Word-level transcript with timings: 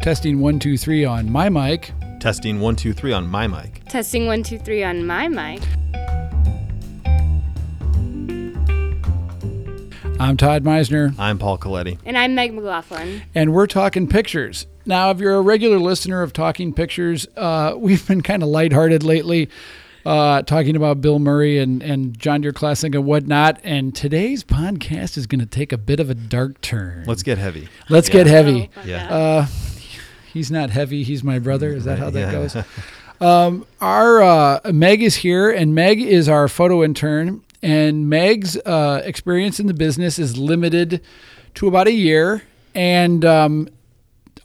Testing 0.00 0.40
one, 0.40 0.58
two, 0.58 0.76
three 0.78 1.04
on 1.04 1.30
my 1.30 1.48
mic. 1.48 1.92
Testing 2.20 2.60
one, 2.60 2.74
two, 2.76 2.92
three 2.92 3.12
on 3.12 3.26
my 3.26 3.46
mic. 3.46 3.82
Testing 3.86 4.26
one, 4.26 4.42
two, 4.42 4.58
three 4.58 4.82
on 4.82 5.06
my 5.06 5.28
mic. 5.28 5.60
I'm 10.18 10.36
Todd 10.36 10.64
Mizener, 10.64 11.14
I'm 11.18 11.38
Paul 11.38 11.56
Colletti. 11.58 11.98
And 12.04 12.16
I'm 12.18 12.34
Meg 12.34 12.52
McLaughlin. 12.52 13.22
and 13.34 13.54
we're 13.54 13.66
talking 13.66 14.06
pictures. 14.06 14.66
Now, 14.84 15.10
if 15.10 15.18
you're 15.18 15.34
a 15.36 15.40
regular 15.40 15.78
listener 15.78 16.22
of 16.22 16.32
Talking 16.34 16.72
Pictures, 16.74 17.26
uh, 17.36 17.74
we've 17.78 18.06
been 18.06 18.20
kind 18.22 18.42
of 18.42 18.48
lighthearted 18.50 19.02
lately, 19.02 19.48
uh, 20.04 20.42
talking 20.42 20.76
about 20.76 21.00
Bill 21.00 21.18
Murray 21.18 21.58
and, 21.58 21.82
and 21.82 22.18
John 22.18 22.40
Deere 22.42 22.52
Classic 22.52 22.94
and 22.94 23.04
whatnot. 23.04 23.60
And 23.64 23.94
today's 23.94 24.44
podcast 24.44 25.16
is 25.16 25.26
going 25.26 25.40
to 25.40 25.46
take 25.46 25.72
a 25.72 25.78
bit 25.78 26.00
of 26.00 26.10
a 26.10 26.14
dark 26.14 26.60
turn. 26.60 27.04
Let's 27.06 27.22
get 27.22 27.38
heavy. 27.38 27.68
Let's 27.88 28.08
Yeah. 28.08 28.12
get 28.14 28.26
heavy. 28.26 28.70
Oh, 28.76 28.80
Yeah. 28.84 29.14
Uh, 29.14 29.46
he's 30.32 30.50
not 30.50 30.70
heavy. 30.70 31.02
He's 31.02 31.22
my 31.24 31.38
brother. 31.38 31.72
Is 31.72 31.84
that 31.84 31.98
how 31.98 32.10
that 32.10 32.20
Yeah. 32.20 32.32
goes? 32.32 32.56
Um, 33.22 33.66
our 33.82 34.22
uh, 34.22 34.60
Meg 34.72 35.02
is 35.02 35.16
here, 35.16 35.50
and 35.50 35.74
Meg 35.74 36.00
is 36.00 36.26
our 36.26 36.48
photo 36.48 36.82
intern. 36.82 37.42
And 37.62 38.08
Meg's 38.08 38.56
uh, 38.56 39.02
experience 39.04 39.60
in 39.60 39.66
the 39.66 39.74
business 39.74 40.18
is 40.18 40.38
limited 40.38 41.02
to 41.56 41.68
about 41.68 41.86
a 41.86 41.92
year. 41.92 42.42
And 42.74 43.22
um, 43.26 43.68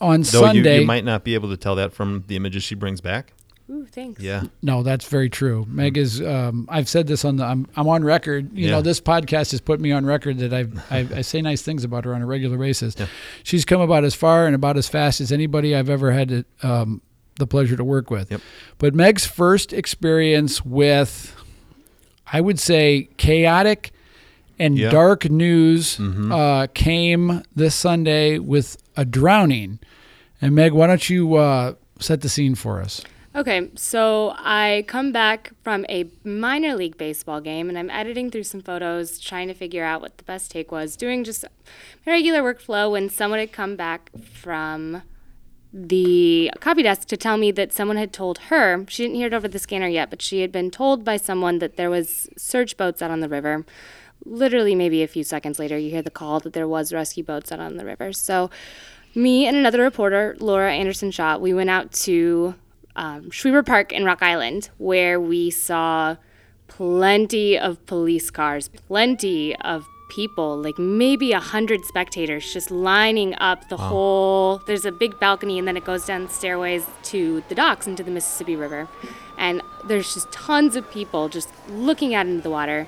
on 0.01 0.23
Though 0.23 0.39
you, 0.41 0.45
Sunday, 0.47 0.81
you 0.81 0.85
might 0.85 1.05
not 1.05 1.23
be 1.23 1.35
able 1.35 1.47
to 1.51 1.55
tell 1.55 1.75
that 1.75 1.93
from 1.93 2.25
the 2.27 2.35
images 2.35 2.63
she 2.63 2.75
brings 2.75 2.99
back. 2.99 3.31
Ooh, 3.67 3.85
thanks. 3.87 4.21
Yeah. 4.21 4.43
no, 4.61 4.83
that's 4.83 5.05
very 5.07 5.27
true. 5.29 5.65
Meg 5.67 5.97
is. 5.97 6.21
Um, 6.21 6.67
I've 6.69 6.87
said 6.87 7.07
this 7.07 7.25
on 7.25 7.37
the. 7.37 7.45
I'm, 7.45 7.67
I'm 7.75 7.87
on 7.87 8.03
record. 8.03 8.55
You 8.55 8.69
know, 8.69 8.81
this 8.81 9.01
podcast 9.01 9.51
has 9.51 9.59
put 9.61 9.79
me 9.79 9.91
on 9.91 10.05
record 10.05 10.37
that 10.37 10.53
I've, 10.53 10.77
I, 10.91 11.07
I 11.15 11.21
say 11.21 11.41
nice 11.41 11.63
things 11.63 11.83
about 11.83 12.05
her 12.05 12.13
on 12.13 12.21
a 12.21 12.27
regular 12.27 12.57
basis. 12.59 12.95
Yeah. 12.97 13.07
She's 13.41 13.65
come 13.65 13.81
about 13.81 14.03
as 14.03 14.13
far 14.13 14.45
and 14.45 14.53
about 14.53 14.77
as 14.77 14.87
fast 14.87 15.19
as 15.19 15.31
anybody 15.31 15.75
I've 15.75 15.89
ever 15.89 16.11
had 16.11 16.29
to, 16.29 16.45
um, 16.61 17.01
the 17.39 17.47
pleasure 17.47 17.75
to 17.75 17.83
work 17.83 18.11
with. 18.11 18.29
Yep. 18.29 18.41
But 18.77 18.93
Meg's 18.93 19.25
first 19.25 19.73
experience 19.73 20.63
with, 20.63 21.35
I 22.31 22.41
would 22.41 22.59
say, 22.59 23.09
chaotic 23.17 23.91
and 24.59 24.77
Yeah. 24.77 24.89
dark 24.91 25.27
news 25.29 25.97
Mhm. 25.97 26.31
uh, 26.31 26.67
came 26.75 27.41
this 27.55 27.73
Sunday 27.73 28.37
with 28.37 28.77
a 28.95 29.05
drowning. 29.05 29.79
And 30.39 30.53
Meg, 30.53 30.71
why 30.71 30.85
don't 30.87 31.09
you 31.09 31.33
uh, 31.35 31.73
set 31.99 32.21
the 32.21 32.29
scene 32.29 32.53
for 32.55 32.79
us? 32.79 33.01
Okay, 33.35 33.69
so 33.75 34.33
I 34.37 34.85
come 34.87 35.11
back 35.11 35.51
from 35.61 35.85
a 35.89 36.09
minor 36.23 36.73
league 36.73 36.97
baseball 36.97 37.41
game 37.41 37.67
and 37.67 37.77
I'm 37.77 37.89
editing 37.89 38.31
through 38.31 38.43
some 38.43 38.61
photos, 38.61 39.19
trying 39.19 39.49
to 39.49 39.53
figure 39.53 39.83
out 39.83 39.99
what 39.99 40.17
the 40.17 40.23
best 40.23 40.51
take 40.51 40.71
was, 40.71 40.95
doing 40.95 41.25
just 41.25 41.43
my 42.05 42.13
regular 42.13 42.41
workflow 42.41 42.89
when 42.89 43.09
someone 43.09 43.39
had 43.39 43.51
come 43.51 43.75
back 43.75 44.09
from 44.23 45.01
the 45.73 46.49
copy 46.61 46.81
desk 46.81 47.09
to 47.09 47.17
tell 47.17 47.35
me 47.35 47.51
that 47.51 47.73
someone 47.73 47.97
had 47.97 48.13
told 48.13 48.37
her 48.37 48.85
she 48.87 49.03
didn't 49.03 49.17
hear 49.17 49.27
it 49.27 49.33
over 49.33 49.49
the 49.49 49.59
scanner 49.59 49.89
yet 49.89 50.09
but 50.09 50.21
she 50.21 50.39
had 50.39 50.49
been 50.49 50.71
told 50.71 51.03
by 51.03 51.17
someone 51.17 51.59
that 51.59 51.75
there 51.75 51.89
was 51.89 52.29
search 52.37 52.77
boats 52.77 53.01
out 53.01 53.11
on 53.11 53.19
the 53.19 53.27
river. 53.27 53.65
Literally 54.23 54.75
maybe 54.75 55.03
a 55.03 55.07
few 55.09 55.25
seconds 55.25 55.59
later 55.59 55.77
you 55.77 55.89
hear 55.89 56.01
the 56.01 56.09
call 56.09 56.39
that 56.39 56.53
there 56.53 56.69
was 56.69 56.93
rescue 56.93 57.25
boats 57.25 57.51
out 57.51 57.59
on 57.59 57.75
the 57.75 57.83
river. 57.83 58.13
So 58.13 58.49
me 59.13 59.45
and 59.45 59.57
another 59.57 59.81
reporter 59.81 60.37
Laura 60.39 60.71
Anderson 60.73 61.11
Shaw 61.11 61.37
we 61.37 61.53
went 61.53 61.69
out 61.69 61.91
to 61.91 62.55
um, 62.95 63.29
Park 63.65 63.91
in 63.91 64.05
Rock 64.05 64.21
Island, 64.21 64.69
where 64.77 65.19
we 65.19 65.49
saw 65.51 66.15
plenty 66.67 67.57
of 67.57 67.85
police 67.85 68.31
cars, 68.31 68.67
plenty 68.67 69.55
of 69.57 69.85
people, 70.09 70.57
like 70.57 70.77
maybe 70.77 71.31
a 71.31 71.39
hundred 71.39 71.83
spectators 71.85 72.53
just 72.53 72.71
lining 72.71 73.35
up 73.39 73.69
the 73.69 73.77
whole. 73.77 74.61
There's 74.67 74.85
a 74.85 74.91
big 74.91 75.19
balcony, 75.19 75.59
and 75.59 75.67
then 75.67 75.77
it 75.77 75.83
goes 75.83 76.05
down 76.05 76.29
stairways 76.29 76.85
to 77.03 77.43
the 77.49 77.55
docks 77.55 77.87
into 77.87 78.03
the 78.03 78.11
Mississippi 78.11 78.55
River, 78.55 78.87
and 79.37 79.61
there's 79.85 80.13
just 80.13 80.31
tons 80.31 80.75
of 80.75 80.89
people 80.91 81.27
just 81.29 81.49
looking 81.69 82.15
out 82.15 82.25
into 82.27 82.41
the 82.41 82.49
water, 82.49 82.87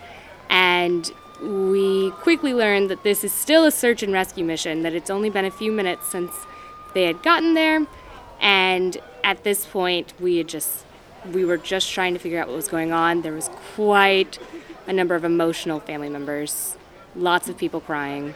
and. 0.49 1.11
We 1.39 2.09
quickly 2.09 2.55
learned 2.55 2.89
that 2.89 3.03
this 3.03 3.23
is 3.23 3.31
still 3.31 3.63
a 3.63 3.69
search 3.69 4.01
and 4.01 4.11
rescue 4.11 4.43
mission, 4.43 4.81
that 4.81 4.95
it's 4.95 5.11
only 5.11 5.29
been 5.29 5.45
a 5.45 5.51
few 5.51 5.71
minutes 5.71 6.07
since 6.07 6.31
they 6.95 7.03
had 7.03 7.21
gotten 7.21 7.53
there, 7.53 7.85
and 8.41 8.97
at 9.27 9.43
this 9.43 9.65
point 9.65 10.13
we 10.19 10.37
had 10.37 10.47
just 10.47 10.85
we 11.33 11.43
were 11.43 11.57
just 11.57 11.91
trying 11.91 12.13
to 12.13 12.19
figure 12.19 12.39
out 12.41 12.47
what 12.47 12.55
was 12.55 12.69
going 12.69 12.91
on 12.93 13.21
there 13.21 13.33
was 13.33 13.49
quite 13.75 14.39
a 14.87 14.93
number 14.93 15.13
of 15.15 15.23
emotional 15.25 15.79
family 15.81 16.09
members 16.09 16.77
lots 17.15 17.49
of 17.49 17.57
people 17.57 17.81
crying 17.81 18.33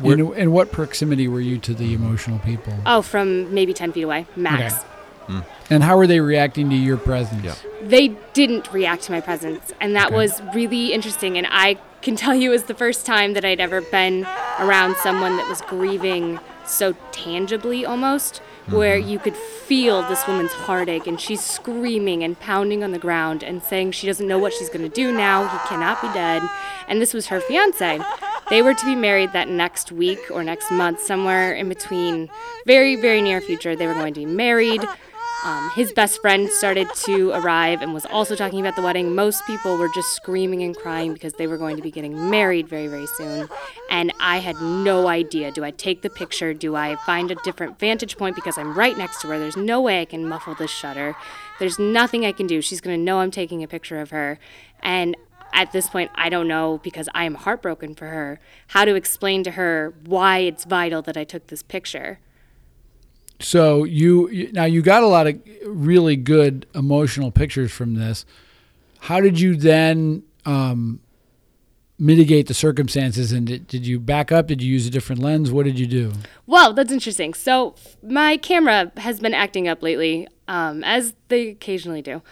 And, 0.00 0.20
and 0.34 0.52
what 0.52 0.70
proximity 0.72 1.26
were 1.28 1.40
you 1.40 1.56
to 1.58 1.72
the 1.74 1.94
emotional 1.94 2.38
people? 2.40 2.74
oh 2.84 3.00
from 3.00 3.52
maybe 3.54 3.72
10 3.72 3.92
feet 3.92 4.02
away 4.02 4.26
max 4.36 4.74
Okay. 4.74 4.84
Hmm. 5.26 5.40
And 5.70 5.82
how 5.82 5.96
were 5.96 6.06
they 6.06 6.20
reacting 6.20 6.68
to 6.68 6.76
your 6.76 6.98
presence? 6.98 7.42
Yeah. 7.42 7.54
they 7.82 8.08
didn't 8.34 8.70
react 8.74 9.04
to 9.04 9.12
my 9.12 9.22
presence 9.22 9.72
and 9.80 9.96
that 9.96 10.08
Okay. 10.08 10.16
was 10.16 10.42
really 10.54 10.92
interesting 10.92 11.38
and 11.38 11.46
i 11.50 11.78
can 12.02 12.14
tell 12.24 12.34
you 12.34 12.50
it 12.50 12.52
was 12.52 12.64
the 12.64 12.74
first 12.74 13.06
time 13.06 13.32
that 13.32 13.42
i'd 13.42 13.60
ever 13.68 13.80
been 13.80 14.26
around 14.58 14.96
someone 14.96 15.38
that 15.38 15.48
was 15.48 15.62
grieving 15.62 16.38
so 16.66 16.94
tangibly 17.12 17.84
almost 17.84 18.38
where 18.68 18.98
mm-hmm. 18.98 19.08
you 19.10 19.18
could 19.18 19.36
feel 19.36 20.02
this 20.08 20.26
woman's 20.26 20.52
heartache 20.52 21.06
and 21.06 21.20
she's 21.20 21.44
screaming 21.44 22.22
and 22.24 22.38
pounding 22.40 22.82
on 22.82 22.92
the 22.92 22.98
ground 22.98 23.42
and 23.42 23.62
saying 23.62 23.92
she 23.92 24.06
doesn't 24.06 24.26
know 24.26 24.38
what 24.38 24.52
she's 24.52 24.68
going 24.68 24.82
to 24.82 24.94
do 24.94 25.12
now 25.12 25.46
he 25.46 25.68
cannot 25.68 26.00
be 26.00 26.08
dead. 26.08 26.42
And 26.88 27.00
this 27.00 27.14
was 27.14 27.26
her 27.26 27.40
fiance. 27.40 28.00
They 28.50 28.62
were 28.62 28.74
to 28.74 28.86
be 28.86 28.94
married 28.94 29.32
that 29.32 29.48
next 29.48 29.92
week 29.92 30.30
or 30.30 30.44
next 30.44 30.70
month 30.70 31.00
somewhere 31.00 31.54
in 31.54 31.68
between 31.68 32.28
very 32.66 32.96
very 32.96 33.20
near 33.22 33.40
future 33.40 33.74
they 33.74 33.86
were 33.86 33.94
going 33.94 34.14
to 34.14 34.20
be 34.20 34.26
married 34.26 34.84
um, 35.44 35.70
his 35.74 35.92
best 35.92 36.22
friend 36.22 36.48
started 36.48 36.88
to 37.04 37.30
arrive 37.32 37.82
and 37.82 37.92
was 37.92 38.06
also 38.06 38.34
talking 38.34 38.60
about 38.60 38.76
the 38.76 38.82
wedding. 38.82 39.14
Most 39.14 39.44
people 39.46 39.76
were 39.76 39.90
just 39.94 40.16
screaming 40.16 40.62
and 40.62 40.74
crying 40.74 41.12
because 41.12 41.34
they 41.34 41.46
were 41.46 41.58
going 41.58 41.76
to 41.76 41.82
be 41.82 41.90
getting 41.90 42.30
married 42.30 42.66
very, 42.66 42.86
very 42.86 43.06
soon. 43.18 43.48
And 43.90 44.12
I 44.18 44.38
had 44.38 44.56
no 44.62 45.06
idea. 45.06 45.52
Do 45.52 45.62
I 45.62 45.70
take 45.70 46.00
the 46.00 46.08
picture? 46.08 46.54
Do 46.54 46.74
I 46.76 46.96
find 46.96 47.30
a 47.30 47.36
different 47.44 47.78
vantage 47.78 48.16
point 48.16 48.36
because 48.36 48.56
I'm 48.56 48.72
right 48.76 48.96
next 48.96 49.20
to 49.20 49.28
her? 49.28 49.38
There's 49.38 49.56
no 49.56 49.82
way 49.82 50.00
I 50.00 50.06
can 50.06 50.26
muffle 50.26 50.54
this 50.54 50.70
shutter. 50.70 51.14
There's 51.58 51.78
nothing 51.78 52.24
I 52.24 52.32
can 52.32 52.46
do. 52.46 52.62
She's 52.62 52.80
going 52.80 52.98
to 52.98 53.02
know 53.02 53.20
I'm 53.20 53.30
taking 53.30 53.62
a 53.62 53.68
picture 53.68 54.00
of 54.00 54.10
her. 54.10 54.38
And 54.82 55.14
at 55.52 55.72
this 55.72 55.88
point, 55.88 56.10
I 56.14 56.30
don't 56.30 56.48
know 56.48 56.80
because 56.82 57.08
I 57.14 57.24
am 57.24 57.34
heartbroken 57.34 57.94
for 57.94 58.06
her 58.08 58.40
how 58.68 58.86
to 58.86 58.94
explain 58.94 59.44
to 59.44 59.52
her 59.52 59.92
why 60.06 60.38
it's 60.38 60.64
vital 60.64 61.02
that 61.02 61.18
I 61.18 61.24
took 61.24 61.48
this 61.48 61.62
picture. 61.62 62.18
So 63.40 63.84
you 63.84 64.50
now 64.52 64.64
you 64.64 64.82
got 64.82 65.02
a 65.02 65.06
lot 65.06 65.26
of 65.26 65.40
really 65.66 66.16
good 66.16 66.66
emotional 66.74 67.30
pictures 67.30 67.72
from 67.72 67.94
this. 67.94 68.24
How 69.00 69.20
did 69.20 69.38
you 69.38 69.56
then 69.56 70.22
um, 70.46 71.00
mitigate 71.98 72.46
the 72.46 72.54
circumstances? 72.54 73.32
And 73.32 73.46
did, 73.46 73.66
did 73.66 73.86
you 73.86 74.00
back 74.00 74.32
up? 74.32 74.46
Did 74.46 74.62
you 74.62 74.72
use 74.72 74.86
a 74.86 74.90
different 74.90 75.20
lens? 75.20 75.50
What 75.50 75.64
did 75.64 75.78
you 75.78 75.86
do? 75.86 76.12
Well, 76.46 76.72
that's 76.72 76.92
interesting. 76.92 77.34
So 77.34 77.74
my 78.02 78.36
camera 78.36 78.92
has 78.96 79.20
been 79.20 79.34
acting 79.34 79.68
up 79.68 79.82
lately, 79.82 80.26
um, 80.48 80.82
as 80.84 81.14
they 81.28 81.48
occasionally 81.48 82.02
do. 82.02 82.22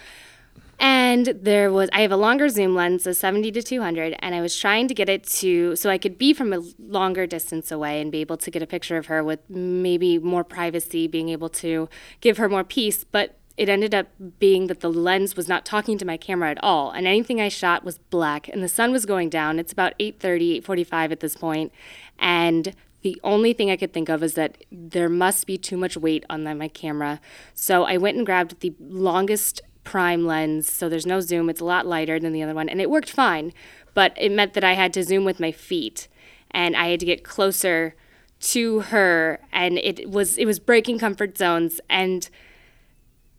And 0.82 1.26
there 1.26 1.70
was 1.70 1.88
I 1.92 2.00
have 2.00 2.10
a 2.10 2.16
longer 2.16 2.48
zoom 2.48 2.74
lens, 2.74 3.06
a 3.06 3.14
70 3.14 3.52
to 3.52 3.62
200, 3.62 4.16
and 4.18 4.34
I 4.34 4.40
was 4.40 4.58
trying 4.58 4.88
to 4.88 4.94
get 4.94 5.08
it 5.08 5.22
to 5.38 5.76
so 5.76 5.88
I 5.88 5.96
could 5.96 6.18
be 6.18 6.34
from 6.34 6.52
a 6.52 6.60
longer 6.76 7.24
distance 7.24 7.70
away 7.70 8.00
and 8.00 8.10
be 8.10 8.20
able 8.20 8.36
to 8.38 8.50
get 8.50 8.62
a 8.62 8.66
picture 8.66 8.96
of 8.96 9.06
her 9.06 9.22
with 9.22 9.38
maybe 9.48 10.18
more 10.18 10.42
privacy, 10.42 11.06
being 11.06 11.28
able 11.28 11.48
to 11.50 11.88
give 12.20 12.36
her 12.38 12.48
more 12.48 12.64
peace, 12.64 13.04
but 13.04 13.38
it 13.56 13.68
ended 13.68 13.94
up 13.94 14.08
being 14.40 14.66
that 14.66 14.80
the 14.80 14.90
lens 14.90 15.36
was 15.36 15.46
not 15.46 15.64
talking 15.64 15.98
to 15.98 16.04
my 16.04 16.16
camera 16.16 16.50
at 16.50 16.64
all 16.64 16.90
and 16.90 17.06
anything 17.06 17.38
i 17.38 17.48
shot 17.48 17.84
was 17.84 17.98
black 17.98 18.48
and 18.48 18.60
the 18.60 18.68
sun 18.68 18.90
was 18.90 19.06
going 19.06 19.28
down. 19.28 19.60
It's 19.60 19.72
about 19.72 19.96
8.30 20.00 20.62
8.45 20.62 21.12
at 21.12 21.20
this 21.20 21.36
point 21.36 21.70
and 22.18 22.74
the 23.02 23.20
only 23.22 23.52
thing 23.52 23.70
i 23.70 23.76
could 23.76 23.92
think 23.92 24.08
of 24.08 24.22
is 24.22 24.34
that 24.34 24.64
there 24.72 25.10
must 25.10 25.46
be 25.46 25.58
too 25.58 25.76
much 25.76 25.96
weight 25.96 26.24
on 26.28 26.42
my 26.42 26.66
camera. 26.66 27.20
So 27.54 27.84
i 27.84 27.96
went 27.98 28.16
and 28.16 28.26
grabbed 28.26 28.58
the 28.60 28.74
longest 28.80 29.60
prime 29.84 30.26
lens 30.26 30.70
so 30.70 30.88
there's 30.88 31.06
no 31.06 31.20
zoom 31.20 31.50
it's 31.50 31.60
a 31.60 31.64
lot 31.64 31.86
lighter 31.86 32.18
than 32.20 32.32
the 32.32 32.42
other 32.42 32.54
one 32.54 32.68
and 32.68 32.80
it 32.80 32.90
worked 32.90 33.10
fine 33.10 33.52
but 33.94 34.12
it 34.16 34.30
meant 34.30 34.54
that 34.54 34.64
i 34.64 34.74
had 34.74 34.92
to 34.92 35.02
zoom 35.02 35.24
with 35.24 35.40
my 35.40 35.50
feet 35.50 36.08
and 36.50 36.76
i 36.76 36.88
had 36.88 37.00
to 37.00 37.06
get 37.06 37.24
closer 37.24 37.94
to 38.40 38.80
her 38.80 39.40
and 39.52 39.78
it 39.78 40.10
was 40.10 40.38
it 40.38 40.46
was 40.46 40.58
breaking 40.58 40.98
comfort 40.98 41.36
zones 41.36 41.80
and 41.88 42.28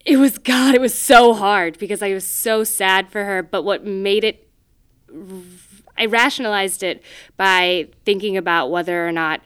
it 0.04 0.16
was 0.16 0.38
God, 0.44 0.74
it 0.74 0.80
was 0.80 0.96
so 0.96 1.34
hard 1.34 1.78
because 1.78 2.02
I 2.02 2.12
was 2.12 2.26
so 2.26 2.64
sad 2.64 3.10
for 3.10 3.24
her. 3.24 3.42
But 3.42 3.62
what 3.62 3.84
made 3.84 4.24
it, 4.24 4.48
I 5.96 6.06
rationalized 6.06 6.82
it 6.82 7.02
by 7.36 7.88
thinking 8.04 8.36
about 8.36 8.70
whether 8.70 9.06
or 9.06 9.12
not 9.12 9.40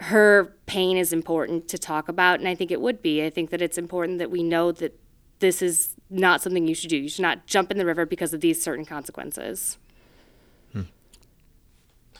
her 0.00 0.56
pain 0.66 0.96
is 0.96 1.12
important 1.12 1.68
to 1.68 1.78
talk 1.78 2.08
about. 2.08 2.40
And 2.40 2.48
I 2.48 2.54
think 2.54 2.70
it 2.70 2.80
would 2.80 3.00
be. 3.00 3.24
I 3.24 3.30
think 3.30 3.50
that 3.50 3.62
it's 3.62 3.78
important 3.78 4.18
that 4.18 4.30
we 4.30 4.42
know 4.42 4.72
that 4.72 4.98
this 5.44 5.60
is 5.60 5.94
not 6.08 6.40
something 6.40 6.66
you 6.66 6.74
should 6.74 6.90
do. 6.90 6.96
You 6.96 7.08
should 7.08 7.22
not 7.22 7.46
jump 7.46 7.70
in 7.70 7.76
the 7.76 7.84
river 7.84 8.06
because 8.06 8.32
of 8.32 8.40
these 8.40 8.62
certain 8.62 8.84
consequences. 8.84 9.78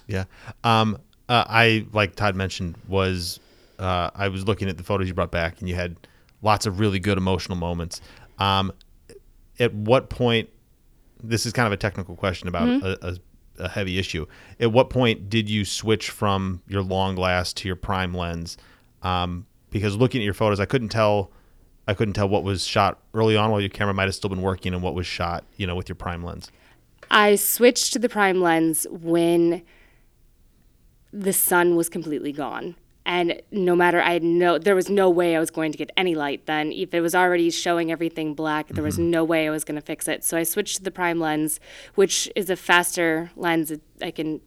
Yeah. 0.07 0.25
Um, 0.63 0.99
uh, 1.29 1.45
I, 1.47 1.87
like 1.93 2.15
Todd 2.15 2.37
mentioned, 2.37 2.77
was 2.87 3.41
uh, 3.79 4.11
I 4.15 4.29
was 4.29 4.47
looking 4.47 4.69
at 4.69 4.77
the 4.77 4.85
photos 4.85 5.09
you 5.09 5.15
brought 5.15 5.31
back, 5.31 5.61
and 5.61 5.69
you 5.69 5.75
had 5.75 5.97
lots 6.43 6.67
of 6.67 6.79
really 6.79 6.99
good 6.99 7.17
emotional 7.17 7.57
moments. 7.57 8.01
Um, 8.39 8.73
at 9.59 9.73
what 9.73 10.11
point? 10.11 10.51
This 11.23 11.47
is 11.47 11.55
kind 11.55 11.67
of 11.67 11.73
a 11.73 11.79
technical 11.79 12.17
question 12.17 12.49
about 12.49 12.69
a, 12.69 13.09
a, 13.09 13.17
a 13.65 13.69
heavy 13.71 13.99
issue. 13.99 14.27
At 14.61 14.73
what 14.73 14.91
point 14.91 15.31
did 15.31 15.49
you 15.49 15.65
switch 15.65 16.11
from 16.11 16.61
your 16.69 16.83
long 16.83 17.15
glass 17.15 17.55
to 17.55 17.69
your 17.69 17.77
prime 17.77 18.13
lens? 18.13 18.59
Um, 19.03 19.47
because 19.71 19.97
looking 19.97 20.21
at 20.21 20.25
your 20.25 20.35
photos, 20.35 20.61
I 20.61 20.67
couldn't 20.67 20.91
tell. 20.91 21.31
I 21.87 21.95
couldn't 21.95 22.15
tell 22.15 22.29
what 22.29 22.45
was 22.45 22.67
shot 22.67 22.99
early 23.13 23.37
on 23.37 23.51
while 23.51 23.61
your 23.61 23.71
camera 23.71 23.95
might 23.95 24.05
have 24.05 24.15
still 24.15 24.31
been 24.31 24.43
working, 24.43 24.73
and 24.73 24.83
what 24.83 24.95
was 24.95 25.07
shot, 25.07 25.45
you 25.57 25.67
know, 25.67 25.75
with 25.75 25.89
your 25.89 25.97
prime 25.97 26.23
lens. 26.23 26.51
I 27.11 27.37
switched 27.37 27.93
to 27.93 27.99
the 27.99 28.09
prime 28.09 28.41
lens 28.41 28.87
when 28.91 29.63
the 31.13 31.33
sun 31.33 31.77
was 31.77 31.89
completely 31.89 32.33
gone. 32.33 32.75
And 33.07 33.43
no 33.51 33.77
matter 33.77 34.01
I 34.01 34.15
had 34.15 34.23
no 34.23 34.57
there 34.57 34.75
was 34.75 34.89
no 34.89 35.11
way 35.11 35.37
I 35.37 35.39
was 35.39 35.51
going 35.51 35.73
to 35.73 35.79
get 35.79 35.91
any 35.97 36.15
light 36.15 36.47
then. 36.47 36.73
If 36.73 36.95
it 36.95 37.03
was 37.03 37.15
already 37.15 37.51
showing 37.51 37.93
everything 37.93 38.35
black, 38.35 38.69
there 38.69 38.83
was 38.83 38.95
mm-hmm. 38.95 39.11
no 39.11 39.25
way 39.25 39.47
I 39.47 39.51
was 39.51 39.63
going 39.63 39.75
to 39.75 39.83
fix 39.83 40.09
it. 40.09 40.25
So 40.25 40.39
I 40.39 40.43
switched 40.43 40.79
to 40.79 40.83
the 40.83 40.91
prime 40.91 41.21
lens, 41.21 41.61
which 41.95 42.31
is 42.35 42.49
a 42.49 42.57
faster 42.57 43.31
lens. 43.37 43.71
It- 43.71 43.83
I 44.01 44.11
can 44.11 44.41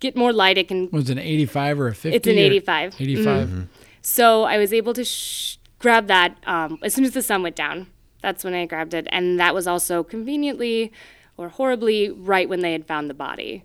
get 0.00 0.16
more 0.16 0.32
light. 0.32 0.58
It 0.58 0.68
can 0.68 0.90
Was 0.90 1.08
it 1.08 1.18
an 1.18 1.24
85 1.24 1.80
or 1.80 1.86
a 1.88 1.94
50? 1.94 2.16
It's 2.16 2.26
an 2.26 2.34
or- 2.34 2.40
85. 2.40 3.00
85. 3.00 3.48
Mm-hmm. 3.48 3.62
So 4.02 4.42
I 4.42 4.58
was 4.58 4.72
able 4.72 4.92
to 4.92 5.04
sh- 5.04 5.58
grab 5.84 6.08
that 6.08 6.36
um, 6.46 6.78
as 6.82 6.94
soon 6.94 7.04
as 7.04 7.12
the 7.12 7.22
sun 7.22 7.42
went 7.42 7.54
down. 7.54 7.86
That's 8.22 8.42
when 8.42 8.54
I 8.54 8.64
grabbed 8.64 8.94
it, 8.94 9.06
and 9.10 9.38
that 9.38 9.54
was 9.54 9.66
also 9.66 10.02
conveniently 10.02 10.90
or 11.36 11.50
horribly 11.50 12.10
right 12.10 12.48
when 12.48 12.60
they 12.60 12.72
had 12.72 12.86
found 12.86 13.10
the 13.10 13.14
body. 13.14 13.64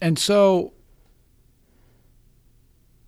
And 0.00 0.16
so 0.16 0.72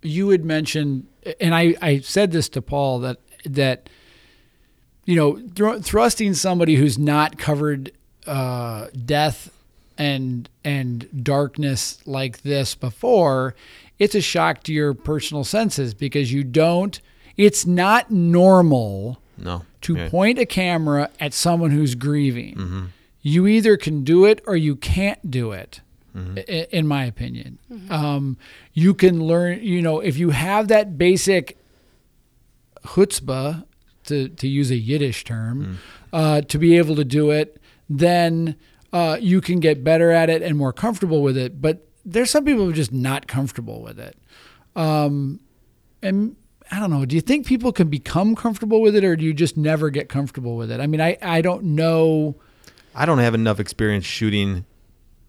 you 0.01 0.29
had 0.29 0.43
mentioned, 0.43 1.07
and 1.39 1.55
I, 1.55 1.75
I 1.81 1.99
said 1.99 2.31
this 2.31 2.49
to 2.49 2.61
Paul 2.61 2.99
that 2.99 3.17
that 3.45 3.89
you 5.05 5.15
know 5.15 5.39
thr- 5.55 5.79
thrusting 5.79 6.33
somebody 6.33 6.75
who's 6.75 6.99
not 6.99 7.37
covered 7.37 7.93
uh, 8.27 8.87
death 9.05 9.51
and 9.97 10.49
and 10.65 11.23
darkness 11.23 12.05
like 12.05 12.41
this 12.41 12.75
before, 12.75 13.55
it's 13.99 14.15
a 14.15 14.21
shock 14.21 14.63
to 14.63 14.73
your 14.73 14.93
personal 14.93 15.43
senses 15.43 15.93
because 15.93 16.31
you 16.33 16.43
don't. 16.43 16.99
It's 17.37 17.65
not 17.65 18.09
normal 18.11 19.21
No. 19.37 19.63
to 19.81 19.95
Yeah. 19.95 20.09
point 20.09 20.39
a 20.39 20.45
camera 20.45 21.09
at 21.19 21.33
someone 21.33 21.71
who's 21.71 21.95
grieving. 21.95 22.91
You 23.21 23.47
either 23.47 23.77
can 23.77 24.03
do 24.03 24.25
it 24.25 24.41
or 24.47 24.55
you 24.55 24.75
can't 24.75 25.29
do 25.29 25.51
it, 25.51 25.81
i- 26.15 26.67
in 26.71 26.87
my 26.87 27.03
opinion. 27.05 27.57
Um, 27.89 28.37
you 28.73 28.93
can 28.93 29.23
learn, 29.23 29.59
you 29.61 29.81
know, 29.81 29.99
if 29.99 30.17
you 30.17 30.29
have 30.31 30.67
that 30.69 30.97
basic 30.97 31.57
chutzpah, 32.85 33.63
to, 34.05 34.27
to 34.29 34.47
use 34.47 34.71
a 34.71 34.75
Yiddish 34.77 35.23
term, 35.23 35.77
uh, 36.11 36.41
to 36.41 36.57
be 36.57 36.77
able 36.77 36.95
to 36.95 37.05
do 37.05 37.29
it, 37.29 37.61
then 37.87 38.55
uh, 38.91 39.17
you 39.21 39.39
can 39.39 39.59
get 39.59 39.83
better 39.83 40.09
at 40.09 40.29
it 40.31 40.41
and 40.41 40.57
more 40.57 40.73
comfortable 40.73 41.21
with 41.21 41.37
it. 41.37 41.61
But 41.61 41.85
there's 42.11 42.31
some 42.31 42.45
people 42.45 42.63
who 42.63 42.71
are 42.71 42.73
just 42.73 42.91
not 42.91 43.27
comfortable 43.27 43.81
with 43.81 43.99
it. 43.99 44.17
Um, 44.75 45.39
and 46.01 46.35
I 46.71 46.79
don't 46.79 46.89
know. 46.89 47.05
Do 47.05 47.15
you 47.15 47.21
think 47.21 47.45
people 47.45 47.71
can 47.71 47.89
become 47.89 48.35
comfortable 48.35 48.81
with 48.81 48.95
it, 48.95 49.03
or 49.03 49.15
do 49.15 49.25
you 49.25 49.33
just 49.33 49.57
never 49.57 49.89
get 49.89 50.09
comfortable 50.09 50.55
with 50.55 50.71
it? 50.71 50.79
I 50.79 50.87
mean, 50.87 51.01
I, 51.01 51.17
I 51.21 51.41
don't 51.41 51.63
know. 51.63 52.35
I 52.95 53.05
don't 53.05 53.19
have 53.19 53.33
enough 53.33 53.59
experience 53.59 54.05
shooting 54.05 54.65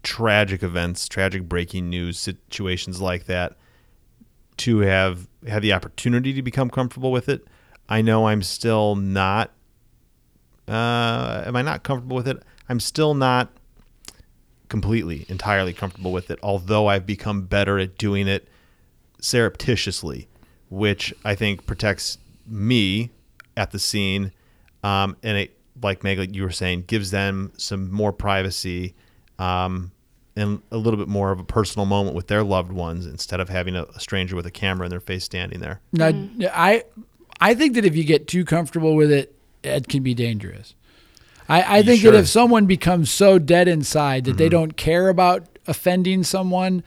tragic 0.03 0.63
events, 0.63 1.07
tragic 1.07 1.47
breaking 1.47 1.89
news 1.89 2.17
situations 2.17 3.01
like 3.01 3.25
that 3.25 3.57
to 4.57 4.79
have 4.79 5.27
have 5.47 5.61
the 5.61 5.73
opportunity 5.73 6.33
to 6.33 6.41
become 6.41 6.69
comfortable 6.69 7.11
with 7.11 7.29
it. 7.29 7.47
I 7.89 8.01
know 8.01 8.27
I'm 8.27 8.43
still 8.43 8.95
not 8.95 9.51
uh 10.67 11.43
am 11.45 11.55
I 11.55 11.61
not 11.61 11.83
comfortable 11.83 12.15
with 12.15 12.27
it? 12.27 12.41
I'm 12.69 12.79
still 12.79 13.13
not 13.13 13.51
completely 14.71 15.25
entirely 15.27 15.73
comfortable 15.73 16.13
with 16.13 16.31
it, 16.31 16.39
although 16.41 16.87
I've 16.87 17.05
become 17.05 17.41
better 17.41 17.77
at 17.77 17.97
doing 17.97 18.29
it 18.29 18.47
surreptitiously, 19.19 20.29
which 20.69 21.13
I 21.25 21.35
think 21.35 21.67
protects 21.67 22.17
me 22.47 23.11
at 23.57 23.71
the 23.71 23.79
scene. 23.79 24.31
Um, 24.81 25.17
and 25.21 25.37
it, 25.37 25.59
like 25.83 26.05
Meg, 26.05 26.17
like 26.19 26.33
you 26.33 26.43
were 26.43 26.51
saying, 26.51 26.85
gives 26.87 27.11
them 27.11 27.51
some 27.57 27.91
more 27.91 28.13
privacy 28.13 28.95
um, 29.37 29.91
and 30.37 30.61
a 30.71 30.77
little 30.77 30.97
bit 30.97 31.09
more 31.09 31.33
of 31.33 31.39
a 31.39 31.43
personal 31.43 31.85
moment 31.85 32.15
with 32.15 32.27
their 32.27 32.41
loved 32.41 32.71
ones 32.71 33.05
instead 33.05 33.41
of 33.41 33.49
having 33.49 33.75
a, 33.75 33.83
a 33.83 33.99
stranger 33.99 34.37
with 34.37 34.45
a 34.45 34.51
camera 34.51 34.85
in 34.85 34.89
their 34.89 35.01
face 35.01 35.25
standing 35.25 35.59
there. 35.59 35.81
Now, 35.91 36.11
I 36.53 36.85
I 37.41 37.55
think 37.55 37.75
that 37.75 37.83
if 37.83 37.93
you 37.93 38.05
get 38.05 38.27
too 38.27 38.45
comfortable 38.45 38.95
with 38.95 39.11
it, 39.11 39.35
it 39.63 39.89
can 39.89 40.01
be 40.01 40.13
dangerous. 40.13 40.75
I, 41.49 41.79
I 41.79 41.81
think 41.83 42.01
Sure. 42.01 42.11
that 42.11 42.19
if 42.19 42.27
someone 42.27 42.65
becomes 42.65 43.11
so 43.11 43.39
dead 43.39 43.67
inside 43.67 44.25
that 44.25 44.37
they 44.37 44.45
mm-hmm. 44.45 44.51
don't 44.51 44.77
care 44.77 45.09
about 45.09 45.47
offending 45.67 46.23
someone, 46.23 46.83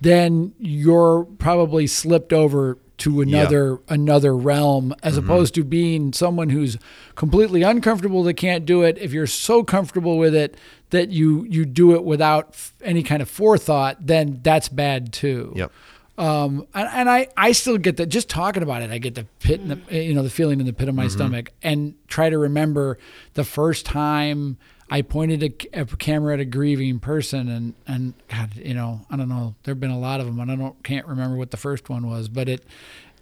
then 0.00 0.52
you're 0.58 1.24
probably 1.38 1.86
slipped 1.86 2.32
over 2.32 2.78
to 2.98 3.20
another 3.20 3.78
another 3.88 4.36
realm 4.36 4.92
as 5.02 5.16
mm-hmm. 5.16 5.24
opposed 5.24 5.54
to 5.54 5.62
being 5.64 6.12
someone 6.12 6.50
who's 6.50 6.76
completely 7.14 7.62
uncomfortable 7.62 8.24
that 8.24 8.34
can't 8.34 8.66
do 8.66 8.82
it. 8.82 8.98
If 8.98 9.12
you're 9.12 9.28
so 9.28 9.62
comfortable 9.62 10.18
with 10.18 10.34
it 10.34 10.56
that 10.90 11.10
you 11.10 11.44
you 11.48 11.64
do 11.64 11.94
it 11.94 12.02
without 12.02 12.48
f- 12.50 12.74
any 12.82 13.04
kind 13.04 13.22
of 13.22 13.30
forethought 13.30 14.06
then 14.06 14.40
that's 14.42 14.68
bad 14.68 15.12
too. 15.12 15.52
Yep. 15.54 15.72
Um, 16.18 16.66
and, 16.74 16.88
and 16.92 17.08
I, 17.08 17.28
I 17.36 17.52
still 17.52 17.78
get 17.78 17.96
that 17.98 18.06
just 18.06 18.28
talking 18.28 18.64
about 18.64 18.82
it. 18.82 18.90
I 18.90 18.98
get 18.98 19.14
the 19.14 19.24
pit, 19.38 19.60
in 19.60 19.68
the, 19.68 19.76
mm-hmm. 19.76 19.94
eh, 19.94 20.00
you 20.00 20.14
know, 20.14 20.24
the 20.24 20.30
feeling 20.30 20.58
in 20.58 20.66
the 20.66 20.72
pit 20.72 20.88
of 20.88 20.94
my 20.96 21.04
mm-hmm. 21.04 21.12
stomach, 21.12 21.52
and 21.62 21.94
try 22.08 22.28
to 22.28 22.36
remember 22.36 22.98
the 23.34 23.44
first 23.44 23.86
time 23.86 24.58
I 24.90 25.02
pointed 25.02 25.42
a, 25.72 25.80
a 25.80 25.86
camera 25.86 26.34
at 26.34 26.40
a 26.40 26.44
grieving 26.44 26.98
person, 26.98 27.48
and 27.48 27.74
and 27.86 28.14
God, 28.26 28.56
you 28.56 28.74
know, 28.74 29.06
I 29.08 29.16
don't 29.16 29.28
know. 29.28 29.54
There've 29.62 29.78
been 29.78 29.92
a 29.92 29.98
lot 29.98 30.18
of 30.18 30.26
them, 30.26 30.40
and 30.40 30.50
I 30.50 30.56
don't 30.56 30.82
can't 30.82 31.06
remember 31.06 31.36
what 31.36 31.52
the 31.52 31.56
first 31.56 31.88
one 31.88 32.08
was, 32.08 32.28
but 32.28 32.48
it, 32.48 32.64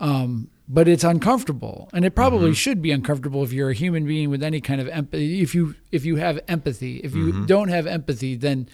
um, 0.01 0.49
but 0.67 0.89
it's 0.89 1.05
uncomfortable, 1.05 1.91
and 1.93 2.03
it 2.03 2.15
probably 2.15 2.47
mm-hmm. 2.47 2.55
should 2.55 2.81
be 2.81 2.93
uncomfortable 2.93 3.45
if 3.45 3.53
you're 3.53 3.71
a 3.71 3.75
human 3.75 4.07
being 4.07 4.31
with 4.31 4.43
any 4.43 4.63
kind 4.63 4.81
of 4.81 4.89
empathy. 4.89 5.43
If 5.43 5.55
you 5.55 5.75
if 5.93 6.07
you 6.07 6.17
have 6.17 6.41
empathy, 6.49 6.97
if 6.99 7.15
you 7.15 7.45
don't 7.45 7.69
have 7.69 7.87
empathy, 7.87 8.37
then, 8.37 8.71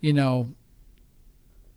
you 0.00 0.12
know, 0.12 0.54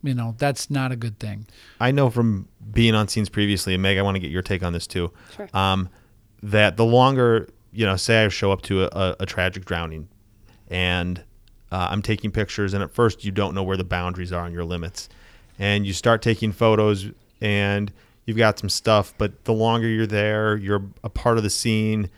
you 0.07 0.13
know 0.13 0.35
that's 0.37 0.69
not 0.69 0.91
a 0.91 0.95
good 0.95 1.19
thing. 1.19 1.47
I 1.79 1.91
know 1.91 2.09
from 2.09 2.47
being 2.71 2.95
on 2.95 3.07
scenes 3.07 3.29
previously, 3.29 3.73
and 3.73 3.83
Meg, 3.83 3.97
I 3.97 4.01
want 4.01 4.15
to 4.15 4.19
get 4.19 4.31
your 4.31 4.41
take 4.41 4.63
on 4.63 4.73
this 4.73 4.87
too. 4.87 5.11
Sure. 5.35 5.49
Um, 5.53 5.89
that 6.43 6.77
the 6.77 6.85
longer, 6.85 7.49
you 7.71 7.85
know, 7.85 7.95
say 7.95 8.23
I 8.23 8.27
show 8.29 8.51
up 8.51 8.61
to 8.63 8.83
a, 8.83 8.87
a, 8.87 9.15
a 9.21 9.25
tragic 9.25 9.65
drowning, 9.65 10.07
and 10.69 11.23
uh, 11.71 11.87
I'm 11.91 12.01
taking 12.01 12.31
pictures, 12.31 12.73
and 12.73 12.83
at 12.83 12.91
first 12.91 13.25
you 13.25 13.31
don't 13.31 13.53
know 13.53 13.63
where 13.63 13.77
the 13.77 13.83
boundaries 13.83 14.31
are 14.31 14.45
and 14.45 14.53
your 14.53 14.65
limits, 14.65 15.09
and 15.59 15.85
you 15.85 15.93
start 15.93 16.21
taking 16.21 16.51
photos, 16.51 17.11
and 17.41 17.91
you've 18.25 18.37
got 18.37 18.59
some 18.59 18.69
stuff, 18.69 19.13
but 19.17 19.45
the 19.45 19.53
longer 19.53 19.87
you're 19.87 20.05
there, 20.05 20.57
you're 20.57 20.83
a 21.03 21.09
part 21.09 21.37
of 21.37 21.43
the 21.43 21.49
scene. 21.49 22.09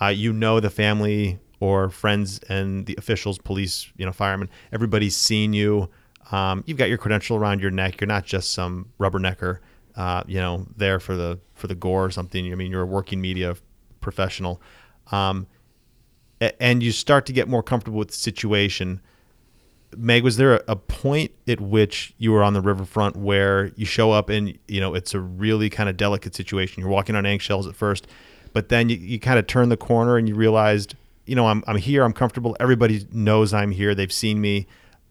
Uh, 0.00 0.06
you 0.06 0.32
know 0.32 0.60
the 0.60 0.70
family 0.70 1.40
or 1.60 1.90
friends 1.90 2.38
and 2.48 2.86
the 2.86 2.94
officials, 2.98 3.38
police, 3.38 3.90
you 3.96 4.06
know, 4.06 4.12
firemen. 4.12 4.48
Everybody's 4.72 5.16
seen 5.16 5.52
you. 5.52 5.88
Um, 6.30 6.62
you've 6.66 6.78
got 6.78 6.88
your 6.88 6.98
credential 6.98 7.36
around 7.36 7.60
your 7.60 7.70
neck. 7.70 8.00
You're 8.00 8.08
not 8.08 8.24
just 8.24 8.52
some 8.52 8.92
rubbernecker, 9.00 9.58
uh, 9.96 10.22
you 10.26 10.38
know, 10.38 10.66
there 10.76 11.00
for 11.00 11.16
the 11.16 11.38
for 11.54 11.66
the 11.66 11.74
gore 11.74 12.04
or 12.04 12.10
something. 12.10 12.52
I 12.52 12.54
mean, 12.54 12.70
you're 12.70 12.82
a 12.82 12.86
working 12.86 13.20
media 13.20 13.56
professional, 14.00 14.60
um, 15.10 15.46
and 16.60 16.82
you 16.82 16.92
start 16.92 17.26
to 17.26 17.32
get 17.32 17.48
more 17.48 17.62
comfortable 17.62 17.98
with 17.98 18.08
the 18.08 18.14
situation. 18.14 19.00
Meg, 19.96 20.22
was 20.22 20.36
there 20.36 20.62
a, 20.68 20.76
point 20.76 21.30
at 21.46 21.62
which 21.62 22.12
you 22.18 22.30
were 22.30 22.42
on 22.42 22.52
the 22.52 22.60
riverfront 22.60 23.16
where 23.16 23.72
you 23.74 23.86
show 23.86 24.12
up 24.12 24.28
and 24.28 24.58
you 24.68 24.80
know 24.80 24.92
it's 24.94 25.14
a 25.14 25.20
really 25.20 25.70
kind 25.70 25.88
of 25.88 25.96
delicate 25.96 26.34
situation? 26.34 26.82
You're 26.82 26.90
walking 26.90 27.16
on 27.16 27.24
eggshells 27.24 27.66
at 27.66 27.74
first, 27.74 28.06
but 28.52 28.68
then 28.68 28.90
you, 28.90 28.96
you 28.96 29.18
kind 29.18 29.38
of 29.38 29.46
turn 29.46 29.70
the 29.70 29.78
corner 29.78 30.18
and 30.18 30.28
you 30.28 30.34
realized, 30.34 30.94
you 31.24 31.34
know, 31.34 31.46
I'm 31.46 31.64
I'm 31.66 31.78
here, 31.78 32.04
I'm 32.04 32.12
comfortable. 32.12 32.54
Everybody 32.60 33.06
knows 33.12 33.54
I'm 33.54 33.70
here. 33.70 33.94
They've 33.94 34.12
seen 34.12 34.42
me. 34.42 34.66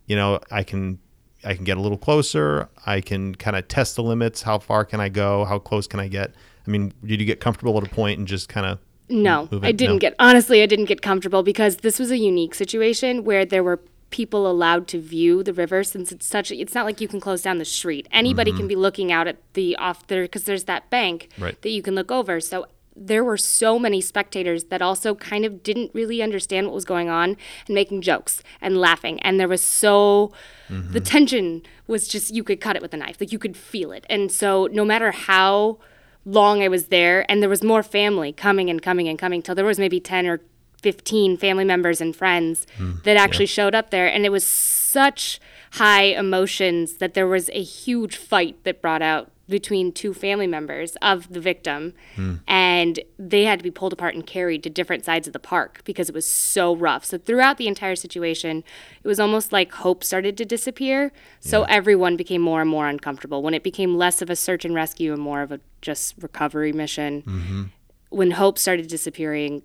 You 0.05 0.15
know, 0.15 0.39
I 0.51 0.63
can 0.63 0.99
I 1.47 1.55
can 1.55 1.63
get 1.63 1.77
a 1.77 1.81
little 1.81 1.97
closer. 1.97 2.69
I 2.85 2.99
can 2.99 3.33
kind 3.35 3.55
of 3.55 3.67
test 3.67 3.95
the 3.95 4.03
limits. 4.03 4.41
How 4.41 4.59
far 4.59 4.83
can 4.83 4.99
I 4.99 5.09
go? 5.09 5.45
How 5.45 5.59
close 5.59 5.87
can 5.87 5.99
I 5.99 6.07
get? 6.07 6.33
I 6.65 6.69
mean, 6.69 6.93
did 7.05 7.21
you 7.21 7.25
get 7.25 7.39
comfortable 7.39 7.77
at 7.77 7.87
a 7.87 7.89
point 7.89 8.19
and 8.19 8.27
just 8.27 8.49
kind 8.49 8.65
of 8.65 8.79
No, 9.09 9.47
I 9.61 9.71
didn't 9.71 9.95
No. 9.95 9.99
get 9.99 10.15
honestly, 10.19 10.61
I 10.61 10.65
didn't 10.65 10.85
get 10.85 11.01
comfortable 11.01 11.43
because 11.43 11.77
this 11.77 11.99
was 11.99 12.11
a 12.11 12.17
unique 12.17 12.53
situation 12.53 13.23
where 13.23 13.45
there 13.45 13.63
were 13.63 13.79
people 14.09 14.49
allowed 14.49 14.87
to 14.87 14.99
view 14.99 15.43
the 15.43 15.53
river 15.53 15.83
since 15.83 16.11
it's 16.11 16.25
such 16.25 16.51
a, 16.51 16.55
it's 16.55 16.73
not 16.73 16.85
like 16.85 16.99
you 17.01 17.07
can 17.07 17.19
close 17.19 17.41
down 17.41 17.57
the 17.57 17.65
street. 17.65 18.07
Anybody 18.11 18.51
mm-hmm. 18.51 18.59
can 18.59 18.67
be 18.67 18.75
looking 18.75 19.11
out 19.11 19.27
at 19.27 19.37
the 19.53 19.75
off 19.77 20.07
there 20.07 20.23
because 20.23 20.43
there's 20.43 20.65
that 20.65 20.89
bank 20.89 21.29
Right. 21.37 21.61
that 21.61 21.69
you 21.69 21.81
can 21.81 21.95
look 21.95 22.11
over. 22.11 22.39
So 22.41 22.67
there 22.99 23.23
were 23.23 23.37
so 23.37 23.77
many 23.77 24.01
spectators 24.01 24.65
that 24.65 24.81
also 24.81 25.15
kind 25.15 25.45
of 25.45 25.63
didn't 25.63 25.91
really 25.93 26.21
understand 26.21 26.67
what 26.67 26.73
was 26.73 26.85
going 26.85 27.09
on 27.09 27.37
and 27.67 27.75
making 27.75 28.01
jokes 28.01 28.41
and 28.59 28.77
laughing. 28.77 29.19
And 29.21 29.39
there 29.39 29.47
was 29.47 29.61
so, 29.61 30.31
the 30.69 30.75
mm-hmm. 30.75 30.97
tension 30.99 31.63
was 31.85 32.07
just, 32.07 32.33
you 32.33 32.43
could 32.43 32.59
cut 32.59 32.75
it 32.75 32.81
with 32.81 32.93
a 32.93 32.97
knife. 32.97 33.17
Like 33.19 33.31
you 33.31 33.39
could 33.39 33.55
feel 33.55 33.91
it. 33.91 34.05
And 34.09 34.31
so 34.31 34.67
no 34.71 34.83
matter 34.83 35.11
how 35.11 35.77
long 36.25 36.61
I 36.61 36.67
was 36.67 36.87
there, 36.87 37.29
and 37.31 37.41
there 37.41 37.49
was 37.49 37.63
more 37.63 37.83
family 37.83 38.33
coming 38.33 38.69
and 38.69 38.81
coming 38.81 39.07
and 39.07 39.17
coming 39.17 39.41
till 39.41 39.55
there 39.55 39.65
was 39.65 39.79
maybe 39.79 39.99
10 39.99 40.27
or 40.27 40.41
15 40.81 41.37
family 41.37 41.63
members 41.63 42.01
and 42.01 42.15
friends 42.15 42.67
hmm. 42.77 42.93
that 43.03 43.17
actually 43.17 43.45
showed 43.45 43.73
up 43.73 43.89
there. 43.89 44.07
And 44.07 44.25
it 44.25 44.31
was 44.31 44.45
such 44.45 45.39
high 45.71 46.03
emotions 46.03 46.95
that 46.95 47.13
there 47.13 47.27
was 47.27 47.49
a 47.51 47.61
huge 47.63 48.17
fight 48.17 48.63
that 48.63 48.81
brought 48.81 49.01
out 49.01 49.31
between 49.49 49.91
two 49.91 50.13
family 50.13 50.47
members 50.47 50.97
of 51.01 51.31
the 51.31 51.39
victim 51.39 51.93
hmm. 52.15 52.35
and 52.47 52.99
they 53.17 53.45
had 53.45 53.59
to 53.59 53.63
be 53.63 53.71
pulled 53.71 53.93
apart 53.93 54.13
and 54.13 54.25
carried 54.25 54.61
to 54.63 54.69
different 54.69 55.05
sides 55.05 55.27
of 55.27 55.33
the 55.33 55.39
park 55.39 55.81
because 55.85 56.09
it 56.09 56.15
was 56.15 56.29
so 56.29 56.75
rough. 56.75 57.05
So 57.05 57.17
throughout 57.17 57.57
the 57.57 57.67
entire 57.67 57.95
situation 57.95 58.63
it 59.03 59.07
was 59.07 59.19
almost 59.19 59.51
like 59.51 59.71
hope 59.73 60.03
started 60.03 60.37
to 60.37 60.45
disappear. 60.45 61.11
So 61.39 61.63
everyone 61.63 62.17
became 62.17 62.41
more 62.41 62.61
and 62.61 62.69
more 62.69 62.87
uncomfortable. 62.87 63.41
When 63.41 63.53
it 63.53 63.63
became 63.63 63.97
less 63.97 64.21
of 64.21 64.29
a 64.29 64.35
search 64.35 64.65
and 64.65 64.75
rescue 64.75 65.13
and 65.13 65.21
more 65.21 65.41
of 65.41 65.51
a 65.51 65.59
just 65.81 66.15
recovery 66.21 66.73
mission 66.73 67.21
mm-hmm. 67.21 67.63
when 68.09 68.31
hope 68.31 68.57
started 68.57 68.87
disappearing 68.87 69.61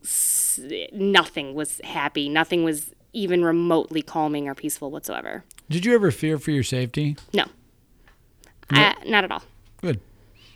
nothing 0.93 1.55
was 1.55 1.81
happy. 1.85 2.29
Nothing 2.29 2.65
was 2.65 2.93
even 3.12 3.45
remotely 3.45 4.03
calming 4.03 4.49
or 4.49 4.55
peaceful 4.55 4.91
whatsoever. 4.91 5.45
Did 5.69 5.85
you 5.85 5.95
ever 5.95 6.11
fear 6.11 6.39
for 6.39 6.51
your 6.51 6.62
safety? 6.62 7.17
no. 7.33 7.47
I, 8.71 8.85
uh, 8.85 8.95
not 9.05 9.25
at 9.25 9.31
all. 9.31 9.43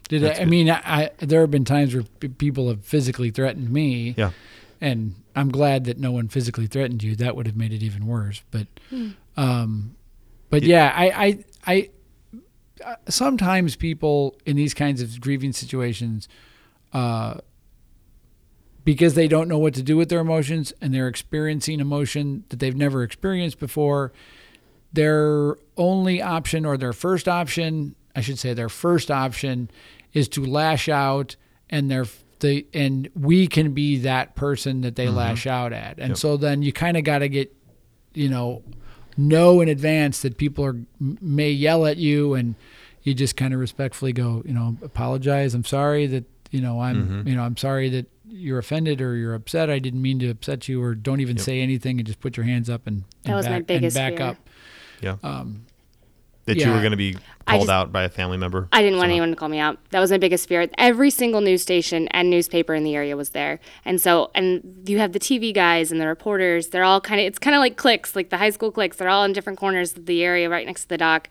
Did 0.09 0.25
I, 0.25 0.43
I 0.43 0.45
mean 0.45 0.71
I, 0.71 0.81
I? 0.85 1.11
There 1.19 1.41
have 1.41 1.51
been 1.51 1.65
times 1.65 1.95
where 1.95 2.05
p- 2.21 2.29
people 2.29 2.69
have 2.69 2.85
physically 2.85 3.31
threatened 3.31 3.71
me. 3.71 4.15
Yeah. 4.17 4.31
And 4.81 5.15
I'm 5.35 5.51
glad 5.51 5.85
that 5.85 5.99
no 5.99 6.13
one 6.13 6.29
physically 6.29 6.67
threatened 6.67 7.03
you. 7.03 7.17
That 7.17 7.35
would 7.35 7.47
have 7.47 7.57
made 7.57 7.73
it 7.73 7.83
even 7.83 8.07
worse. 8.07 8.43
But, 8.51 8.67
um, 9.37 9.97
but 10.51 10.63
yeah, 10.63 10.93
I, 10.95 11.11
I, 11.27 11.45
I. 11.67 11.91
uh, 12.85 12.97
Sometimes 13.09 13.75
people 13.75 14.37
in 14.45 14.55
these 14.57 14.75
kinds 14.75 15.01
of 15.01 15.19
grieving 15.21 15.53
situations, 15.53 16.29
uh, 16.93 17.39
because 18.85 19.15
they 19.15 19.27
don't 19.27 19.49
know 19.49 19.59
what 19.59 19.75
to 19.75 19.83
do 19.83 19.97
with 19.97 20.09
their 20.11 20.21
emotions 20.21 20.73
and 20.81 20.95
they're 20.95 21.09
experiencing 21.09 21.81
emotion 21.81 22.45
that 22.51 22.61
they've 22.61 22.77
never 22.77 23.03
experienced 23.03 23.59
before, 23.59 24.13
their 24.93 25.57
only 25.77 26.23
option 26.23 26.65
or 26.65 26.77
their 26.77 26.93
first 26.93 27.27
option, 27.27 27.97
I 28.17 28.21
should 28.23 28.39
say 28.39 28.55
their 28.55 28.69
first 28.69 29.11
option 29.11 29.71
is 30.13 30.29
to 30.31 30.45
lash 30.45 30.89
out 30.89 31.37
and 31.71 31.91
their 31.91 32.07
the 32.41 32.67
and 32.75 33.09
we 33.15 33.47
can 33.47 33.73
be 33.73 33.99
that 33.99 34.35
person 34.35 34.81
that 34.81 34.97
they 34.97 35.09
lash 35.09 35.47
out 35.47 35.73
at. 35.73 35.99
And 35.99 36.19
so 36.19 36.37
then 36.37 36.63
you 36.63 36.73
kind 36.73 36.97
of 36.97 37.05
got 37.05 37.19
to 37.19 37.29
get 37.29 37.55
you 38.15 38.29
know 38.29 38.63
know 39.17 39.61
in 39.61 39.69
advance 39.69 40.23
that 40.23 40.37
people 40.37 40.65
are 40.65 40.77
may 41.01 41.51
yell 41.51 41.87
at 41.87 41.97
you 41.97 42.35
and 42.35 42.55
you 43.03 43.15
just 43.15 43.37
kind 43.37 43.55
of 43.55 43.61
respectfully 43.61 44.13
go, 44.13 44.43
you 44.45 44.53
know, 44.53 44.77
apologize. 44.83 45.55
I'm 45.55 45.65
sorry 45.65 46.07
that, 46.09 46.25
you 46.51 46.61
know, 46.61 46.81
I'm, 46.81 47.25
you 47.27 47.37
know, 47.37 47.43
I'm 47.45 47.57
sorry 47.57 47.89
that 47.91 48.07
you're 48.29 48.59
offended 48.59 49.01
or 49.01 49.15
you're 49.15 49.33
upset. 49.35 49.71
I 49.71 49.79
didn't 49.79 50.03
mean 50.03 50.19
to 50.19 50.29
upset 50.29 50.67
you 50.67 50.83
or 50.83 50.97
don't 50.97 51.21
even 51.21 51.39
say 51.39 51.61
anything 51.61 51.99
and 52.01 52.07
just 52.07 52.19
put 52.19 52.37
your 52.37 52.45
hands 52.45 52.69
up 52.69 52.87
and, 52.89 53.05
and 53.25 53.33
That 53.33 53.37
was 53.37 53.47
my 53.47 53.59
back, 53.61 53.67
biggest 53.69 53.97
and 53.97 54.17
back 54.17 54.19
fear. 54.19 54.27
up. 54.27 54.37
Yeah. 55.01 55.17
Um, 55.23 55.67
that 56.47 56.57
you 56.57 56.71
were 56.71 56.79
going 56.79 56.93
to 56.93 56.97
be 56.97 57.17
called 57.47 57.63
just- 57.63 57.71
out 57.71 57.93
by 57.93 58.05
a 58.05 58.09
family 58.09 58.37
member. 58.37 58.69
I 58.73 58.83
didn't 58.83 58.99
want 58.99 59.11
anyone 59.11 59.31
to 59.31 59.37
call 59.37 59.49
me 59.49 59.59
out. 59.59 59.79
That 59.91 60.01
was 60.01 60.11
my 60.11 60.19
biggest 60.19 60.49
fear. 60.49 60.69
Every 60.79 61.11
single 61.11 61.41
news 61.41 61.63
station 61.63 62.09
and 62.09 62.31
newspaper 62.31 62.75
in 62.75 62.85
the 62.85 62.95
area 62.95 63.17
was 63.17 63.31
there. 63.31 63.61
And 63.85 64.01
so, 64.01 64.31
and 64.35 64.85
you 64.87 64.99
have 64.99 65.13
the 65.13 65.21
TV 65.21 65.53
guys 65.55 65.93
and 65.93 66.01
the 66.01 66.07
reporters. 66.07 66.69
They're 66.69 66.85
all 66.85 67.01
kind 67.01 67.21
of, 67.21 67.27
it's 67.27 67.39
kind 67.39 67.55
of 67.55 67.61
like 67.61 67.77
cliques, 67.77 68.17
like 68.17 68.31
the 68.31 68.39
high 68.39 68.51
school 68.51 68.71
cliques. 68.71 68.97
They're 68.97 69.09
all 69.09 69.25
in 69.25 69.33
different 69.33 69.59
corners 69.59 69.97
of 69.97 70.07
the 70.07 70.23
area 70.23 70.49
right 70.49 70.67
next 70.67 70.83
to 70.83 70.89
the 70.89 70.99
dock. 70.99 71.29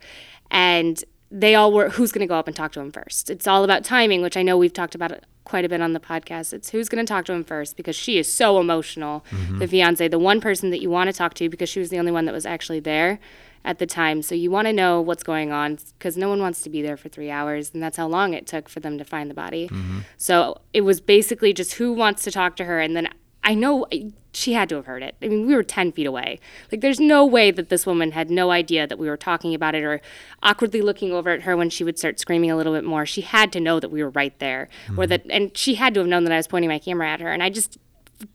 And 0.50 1.02
they 1.36 1.54
all 1.54 1.70
were, 1.70 1.90
who's 1.90 2.12
going 2.12 2.20
to 2.20 2.26
go 2.26 2.38
up 2.38 2.46
and 2.46 2.56
talk 2.56 2.72
to 2.72 2.80
him 2.80 2.90
first? 2.90 3.28
It's 3.28 3.46
all 3.46 3.62
about 3.62 3.84
timing, 3.84 4.22
which 4.22 4.36
I 4.36 4.42
know 4.42 4.56
we've 4.56 4.72
talked 4.72 4.94
about 4.94 5.12
quite 5.44 5.64
a 5.66 5.68
bit 5.68 5.82
on 5.82 5.92
the 5.92 6.00
podcast. 6.00 6.54
It's 6.54 6.70
who's 6.70 6.88
going 6.88 7.04
to 7.04 7.08
talk 7.08 7.26
to 7.26 7.32
him 7.32 7.44
first 7.44 7.76
because 7.76 7.94
she 7.94 8.18
is 8.18 8.32
so 8.32 8.58
emotional. 8.58 9.24
Mm-hmm. 9.30 9.58
The 9.58 9.68
fiance, 9.68 10.08
the 10.08 10.18
one 10.18 10.40
person 10.40 10.70
that 10.70 10.80
you 10.80 10.88
want 10.88 11.08
to 11.08 11.12
talk 11.12 11.34
to 11.34 11.48
because 11.48 11.68
she 11.68 11.78
was 11.78 11.90
the 11.90 11.98
only 11.98 12.10
one 12.10 12.24
that 12.24 12.32
was 12.32 12.46
actually 12.46 12.80
there 12.80 13.20
at 13.66 13.78
the 13.78 13.86
time. 13.86 14.22
So 14.22 14.34
you 14.34 14.50
want 14.50 14.66
to 14.66 14.72
know 14.72 15.00
what's 15.00 15.22
going 15.22 15.52
on 15.52 15.78
because 15.98 16.16
no 16.16 16.30
one 16.30 16.40
wants 16.40 16.62
to 16.62 16.70
be 16.70 16.80
there 16.80 16.96
for 16.96 17.10
three 17.10 17.30
hours, 17.30 17.70
and 17.74 17.82
that's 17.82 17.98
how 17.98 18.06
long 18.06 18.32
it 18.32 18.46
took 18.46 18.68
for 18.68 18.80
them 18.80 18.96
to 18.96 19.04
find 19.04 19.28
the 19.28 19.34
body. 19.34 19.68
Mm-hmm. 19.68 20.00
So 20.16 20.62
it 20.72 20.82
was 20.82 21.02
basically 21.02 21.52
just 21.52 21.74
who 21.74 21.92
wants 21.92 22.22
to 22.24 22.30
talk 22.30 22.56
to 22.56 22.64
her, 22.64 22.80
and 22.80 22.96
then 22.96 23.08
I 23.46 23.54
know 23.54 23.86
she 24.32 24.52
had 24.52 24.68
to 24.68 24.74
have 24.74 24.86
heard 24.86 25.02
it. 25.02 25.14
I 25.22 25.28
mean, 25.28 25.46
we 25.46 25.54
were 25.54 25.62
10 25.62 25.92
feet 25.92 26.06
away. 26.06 26.40
Like, 26.70 26.80
there's 26.80 26.98
no 26.98 27.24
way 27.24 27.52
that 27.52 27.68
this 27.68 27.86
woman 27.86 28.10
had 28.10 28.28
no 28.28 28.50
idea 28.50 28.86
that 28.86 28.98
we 28.98 29.08
were 29.08 29.16
talking 29.16 29.54
about 29.54 29.76
it 29.76 29.84
or 29.84 30.02
awkwardly 30.42 30.82
looking 30.82 31.12
over 31.12 31.30
at 31.30 31.42
her 31.42 31.56
when 31.56 31.70
she 31.70 31.84
would 31.84 31.96
start 31.96 32.18
screaming 32.18 32.50
a 32.50 32.56
little 32.56 32.74
bit 32.74 32.84
more. 32.84 33.06
She 33.06 33.22
had 33.22 33.52
to 33.52 33.60
know 33.60 33.78
that 33.78 33.90
we 33.90 34.02
were 34.02 34.10
right 34.10 34.36
there, 34.40 34.68
or 34.88 34.94
mm-hmm. 34.94 35.04
that, 35.04 35.22
and 35.30 35.56
she 35.56 35.76
had 35.76 35.94
to 35.94 36.00
have 36.00 36.08
known 36.08 36.24
that 36.24 36.32
I 36.32 36.36
was 36.36 36.48
pointing 36.48 36.68
my 36.68 36.80
camera 36.80 37.08
at 37.08 37.20
her. 37.20 37.32
And 37.32 37.42
I 37.42 37.48
just 37.48 37.78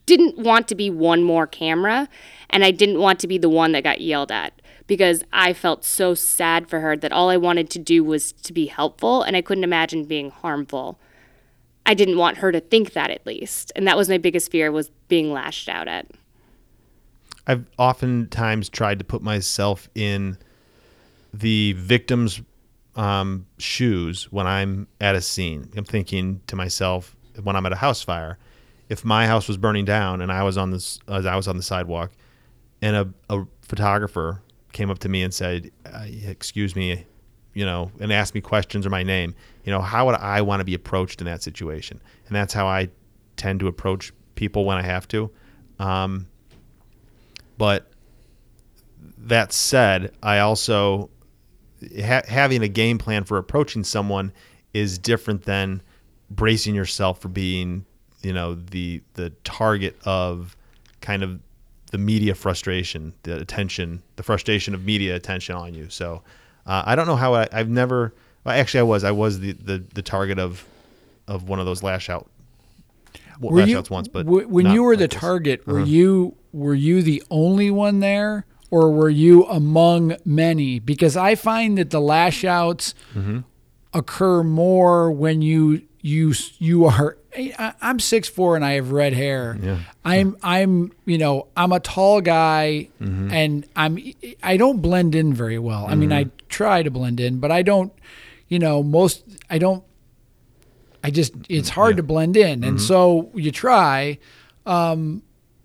didn't 0.06 0.38
want 0.38 0.68
to 0.70 0.76
be 0.76 0.90
one 0.90 1.24
more 1.24 1.46
camera, 1.46 2.08
and 2.50 2.64
I 2.64 2.72
didn't 2.72 3.00
want 3.00 3.20
to 3.20 3.28
be 3.28 3.38
the 3.38 3.50
one 3.50 3.74
that 3.74 3.84
got 3.84 4.00
yelled 4.00 4.32
at 4.32 4.62
because 4.88 5.24
I 5.32 5.54
felt 5.54 5.84
so 5.86 6.14
sad 6.14 6.70
for 6.70 6.80
her 6.80 6.98
that 6.98 7.12
all 7.12 7.30
I 7.30 7.38
wanted 7.38 7.70
to 7.72 7.80
do 7.80 8.04
was 8.04 8.32
to 8.32 8.54
be 8.54 8.68
helpful, 8.68 9.24
and 9.24 9.36
I 9.36 9.42
couldn't 9.42 9.64
imagine 9.64 10.06
being 10.06 10.32
harmful. 10.32 11.00
I 11.86 11.94
didn't 11.94 12.18
want 12.18 12.38
her 12.38 12.52
to 12.52 12.60
think 12.60 12.94
that 12.94 13.10
at 13.10 13.26
least, 13.26 13.72
and 13.76 13.88
that 13.88 13.98
was 13.98 14.10
my 14.10 14.18
biggest 14.18 14.52
fear 14.52 14.72
was 14.72 14.90
being 15.08 15.32
lashed 15.32 15.68
out 15.68 15.88
at. 15.88 16.08
I've 17.48 17.66
oftentimes 17.78 18.70
tried 18.70 19.00
to 19.00 19.06
put 19.06 19.22
myself 19.22 19.90
in 19.96 20.38
the 21.34 21.74
victim's 21.74 22.42
um, 22.96 23.48
shoes 23.58 24.32
when 24.32 24.48
I'm 24.48 24.88
at 25.00 25.16
a 25.16 25.22
scene. 25.22 25.72
I'm 25.76 25.86
thinking 25.86 26.42
to 26.48 26.56
myself 26.56 27.16
when 27.42 27.56
I'm 27.56 27.66
at 27.66 27.72
a 27.72 27.78
house 27.78 28.02
fire, 28.02 28.38
if 28.90 29.06
my 29.06 29.26
house 29.26 29.48
was 29.48 29.58
burning 29.58 29.86
down 29.86 30.22
and 30.22 30.32
I 30.32 30.44
was 30.44 30.58
on 30.58 30.72
this, 30.72 31.00
as 31.08 31.26
I 31.26 31.36
was 31.36 31.48
on 31.48 31.58
the 31.58 31.64
sidewalk, 31.64 32.12
and 32.82 32.96
a, 32.96 33.14
a 33.30 33.46
photographer 33.62 34.42
came 34.74 34.90
up 34.90 35.00
to 35.00 35.10
me 35.10 35.24
and 35.24 35.34
said, 35.34 35.72
uh, 35.86 36.06
"Excuse 36.08 36.76
me," 36.76 37.06
you 37.54 37.66
know, 37.66 37.92
and 38.00 38.12
ask 38.12 38.34
me 38.34 38.42
questions 38.42 38.86
or 38.86 38.90
my 38.90 39.04
name, 39.04 39.36
you 39.66 39.72
know, 39.72 39.82
how 39.82 40.06
would 40.06 40.16
I 40.16 40.42
want 40.42 40.60
to 40.60 40.64
be 40.64 40.74
approached 40.74 41.22
in 41.22 41.26
that 41.26 41.44
situation? 41.44 42.02
And 42.28 42.36
that's 42.36 42.54
how 42.54 42.68
I 42.68 42.90
tend 43.36 43.60
to 43.60 43.68
approach 43.68 44.14
people 44.36 44.66
when 44.66 44.78
I 44.78 44.84
have 44.84 45.08
to. 45.10 45.30
Um, 45.80 46.28
but 47.58 47.92
that 49.18 49.54
said, 49.54 50.12
I 50.24 50.40
also 50.40 51.10
ha- 52.00 52.24
having 52.28 52.64
a 52.64 52.68
game 52.68 52.98
plan 52.98 53.24
for 53.24 53.38
approaching 53.38 53.84
someone 53.84 54.32
is 54.74 54.98
different 54.98 55.44
than 55.44 55.82
bracing 56.30 56.76
yourself 56.76 57.20
for 57.20 57.28
being, 57.28 57.86
you 58.22 58.34
know, 58.34 58.56
the 58.56 59.02
the 59.14 59.32
target 59.44 59.98
of 60.06 60.56
kind 61.02 61.24
of 61.24 61.40
the 61.92 61.98
media 61.98 62.34
frustration, 62.34 63.14
the 63.24 63.38
attention, 63.38 64.02
the 64.16 64.24
frustration 64.24 64.74
of 64.74 64.86
media 64.86 65.16
attention 65.16 65.56
on 65.56 65.74
you. 65.74 65.90
So 65.90 66.24
uh, 66.66 66.84
I 66.86 66.96
don't 66.96 67.08
know 67.08 67.16
how 67.16 67.34
I, 67.36 67.48
I've 67.52 67.70
never. 67.70 68.14
Well, 68.44 68.56
actually, 68.60 68.80
I 68.82 68.84
was. 68.84 69.04
I 69.04 69.12
was 69.12 69.40
the, 69.40 69.52
the, 69.54 69.84
the 69.94 70.02
target 70.02 70.40
of 70.40 70.64
of 71.28 71.48
one 71.48 71.60
of 71.60 71.66
those 71.66 71.84
lash 71.84 72.10
out 72.10 72.28
Were 73.40 73.60
lash 73.60 73.70
you, 73.70 73.78
outs 73.78 73.90
once, 73.90 74.08
but 74.08 74.26
w- 74.26 74.48
when 74.48 74.68
you 74.72 74.84
were 74.84 74.94
like 74.94 75.00
the 75.00 75.08
this. 75.08 75.20
target, 75.20 75.66
were 75.68 75.78
Uh-huh. 75.78 75.86
you 75.86 76.36
were 76.52 76.74
you 76.76 77.02
the 77.02 77.24
only 77.32 77.72
one 77.72 78.00
there, 78.00 78.46
or 78.70 78.92
were 78.92 79.10
you 79.10 79.46
among 79.46 80.16
many? 80.26 80.80
Because 80.80 81.16
I 81.16 81.36
find 81.36 81.78
that 81.78 81.90
the 81.92 82.02
lash 82.02 82.44
outs 82.44 82.94
Mm-hmm. 83.16 83.40
occur 83.94 84.44
more 84.44 85.12
when 85.12 85.42
you 85.42 85.82
you 86.02 86.34
you 86.60 86.86
are. 86.86 87.18
I, 87.34 87.74
I'm 87.82 88.00
six 88.00 88.28
four 88.28 88.58
and 88.58 88.66
I 88.66 88.74
have 88.74 88.92
red 88.92 89.14
hair. 89.14 89.58
Yeah. 89.62 89.80
I'm 90.04 90.36
I'm 90.44 90.92
you 91.06 91.18
know 91.18 91.48
I'm 91.56 91.72
a 91.72 91.80
tall 91.80 92.20
guy 92.22 92.90
Mm-hmm. 93.02 93.32
and 93.32 93.66
I'm 93.76 93.98
I 94.44 94.58
don't 94.58 94.82
blend 94.82 95.16
in 95.16 95.34
very 95.34 95.58
well. 95.60 95.86
I 95.88 95.96
mean 95.96 96.12
I 96.12 96.26
try 96.52 96.84
to 96.84 96.92
blend 96.92 97.20
in, 97.20 97.40
but 97.40 97.52
I 97.52 97.62
don't. 97.64 97.92
You 98.48 98.60
know 98.60 98.84
most 98.84 99.24
I 99.50 99.58
don't 99.60 99.84
I 101.04 101.10
just 101.10 101.34
it's 101.50 101.70
hard 101.70 101.98
to 101.98 102.04
blend 102.04 102.36
in, 102.38 102.60
Mm-hmm. 102.60 102.68
and 102.70 102.82
so 102.82 103.32
you 103.34 103.50
try. 103.52 104.20
Um, 104.66 105.24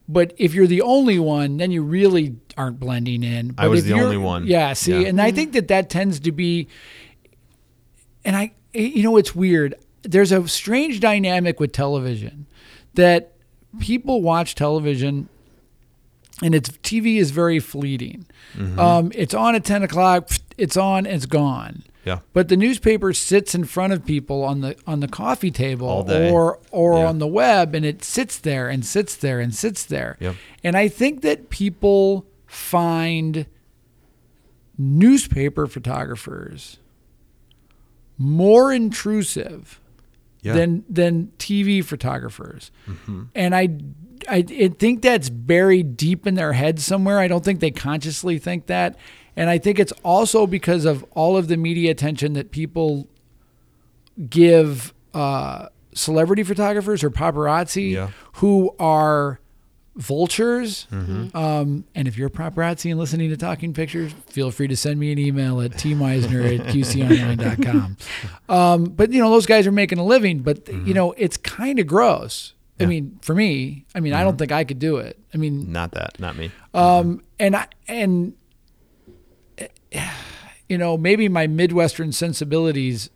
but 0.08 0.32
if 0.38 0.54
you're 0.54 0.68
the 0.68 0.82
only 0.82 1.18
one, 1.18 1.56
then 1.56 1.70
you 1.72 1.82
really 1.82 2.36
aren't 2.56 2.78
blending 2.78 3.22
in. 3.24 3.48
But 3.52 3.68
was 3.68 3.80
if 3.80 3.86
the 3.86 4.00
only 4.00 4.16
one. 4.16 4.46
Yeah. 4.46 4.72
See, 4.74 4.92
Yeah. 5.02 5.08
and 5.08 5.20
I 5.20 5.32
think 5.32 5.52
that 5.54 5.68
that 5.68 5.90
tends 5.90 6.20
to 6.20 6.32
be. 6.32 6.68
And 8.24 8.36
I, 8.36 8.52
you 8.72 9.02
know, 9.02 9.16
it's 9.16 9.34
weird. 9.34 9.74
There's 10.02 10.32
a 10.32 10.46
strange 10.48 11.00
dynamic 11.00 11.58
with 11.60 11.72
television 11.72 12.46
that 12.94 13.32
people 13.80 14.22
watch 14.22 14.54
television 14.54 15.28
and 16.42 16.54
it's 16.54 16.68
TV 16.68 17.16
is 17.16 17.30
very 17.30 17.58
fleeting. 17.58 18.26
Mm-hmm. 18.54 18.78
Um, 18.78 19.12
it's 19.14 19.34
on 19.34 19.54
at 19.54 19.64
ten 19.64 19.82
o'clock. 19.82 20.30
It's 20.58 20.76
on. 20.76 21.06
It's 21.06 21.26
gone. 21.26 21.82
Yeah. 22.04 22.20
But 22.32 22.48
the 22.48 22.56
newspaper 22.56 23.12
sits 23.12 23.54
in 23.54 23.64
front 23.64 23.92
of 23.92 24.06
people 24.06 24.44
on 24.44 24.60
the 24.60 24.76
on 24.86 25.00
the 25.00 25.08
coffee 25.08 25.50
table 25.50 26.06
or 26.08 26.60
or 26.70 26.98
Yeah. 26.98 27.06
on 27.08 27.18
the 27.18 27.26
web 27.26 27.74
and 27.74 27.84
it 27.84 28.04
sits 28.04 28.38
there 28.38 28.68
and 28.68 28.84
sits 28.86 29.16
there 29.16 29.40
and 29.40 29.52
sits 29.54 29.84
there. 29.84 30.16
Yep. 30.20 30.36
And 30.62 30.76
I 30.76 30.86
think 30.88 31.22
that 31.22 31.50
people 31.50 32.24
find 32.46 33.46
newspaper 34.78 35.66
photographers 35.66 36.78
more 38.18 38.72
intrusive 38.72 39.80
Yeah. 40.42 40.52
than 40.54 40.84
than 40.88 41.32
TV 41.38 41.82
photographers. 41.82 42.70
Mm-hmm. 42.88 43.22
And 43.34 43.54
I, 43.54 43.68
I 44.28 44.44
I 44.48 44.68
think 44.78 45.02
that's 45.02 45.28
buried 45.28 45.96
deep 45.96 46.26
in 46.26 46.34
their 46.34 46.52
head 46.52 46.78
somewhere. 46.78 47.18
I 47.18 47.26
don't 47.28 47.44
think 47.44 47.60
they 47.60 47.70
consciously 47.72 48.38
think 48.38 48.66
that. 48.66 48.96
And 49.36 49.50
I 49.50 49.58
think 49.58 49.78
it's 49.78 49.92
also 50.02 50.46
because 50.46 50.84
of 50.86 51.04
all 51.12 51.36
of 51.36 51.48
the 51.48 51.56
media 51.58 51.90
attention 51.90 52.32
that 52.32 52.50
people 52.50 53.06
give 54.30 54.94
uh, 55.14 55.68
celebrity 55.94 56.42
photographers 56.42 57.04
or 57.04 57.10
paparazzi 57.10 57.92
Yeah. 57.92 58.10
who 58.34 58.74
are 58.78 59.40
vultures. 59.94 60.86
Mm-hmm. 60.92 61.36
Um, 61.36 61.84
and 61.94 62.06
if 62.08 62.18
you're 62.18 62.28
a 62.28 62.30
paparazzi 62.30 62.90
and 62.90 62.98
listening 62.98 63.30
to 63.30 63.36
Talking 63.36 63.72
Pictures, 63.72 64.12
feel 64.26 64.50
free 64.50 64.68
to 64.68 64.76
send 64.76 65.00
me 65.00 65.12
an 65.12 65.18
email 65.18 65.60
at 65.60 65.72
tmizener 65.72 66.58
at 66.60 66.66
qconline.com. 66.74 67.96
Um, 68.48 68.84
but, 68.84 69.12
you 69.12 69.20
know, 69.22 69.30
those 69.30 69.46
guys 69.46 69.66
are 69.66 69.72
making 69.72 69.98
a 69.98 70.04
living, 70.04 70.40
but, 70.40 70.64
Mm-hmm. 70.66 70.86
you 70.86 70.94
know, 70.94 71.12
it's 71.16 71.36
kind 71.36 71.78
of 71.78 71.86
gross. 71.86 72.52
I 72.78 72.84
mean, 72.84 73.18
for 73.22 73.34
me, 73.34 73.86
I 73.94 74.00
mean, 74.00 74.12
I 74.12 74.16
Mm-hmm. 74.18 74.24
don't 74.26 74.36
think 74.36 74.52
I 74.52 74.64
could 74.64 74.78
do 74.78 74.98
it. 74.98 75.18
I 75.32 75.38
mean, 75.38 75.72
Not 75.72 75.92
that. 75.92 76.20
Not 76.20 76.36
me. 76.36 76.50
um, 76.74 77.22
and 77.38 77.56
I 77.56 77.66
and 77.88 78.34
you 80.68 80.78
know 80.78 80.96
maybe 80.96 81.28
my 81.28 81.46
midwestern 81.46 82.12
sensibilities 82.12 83.10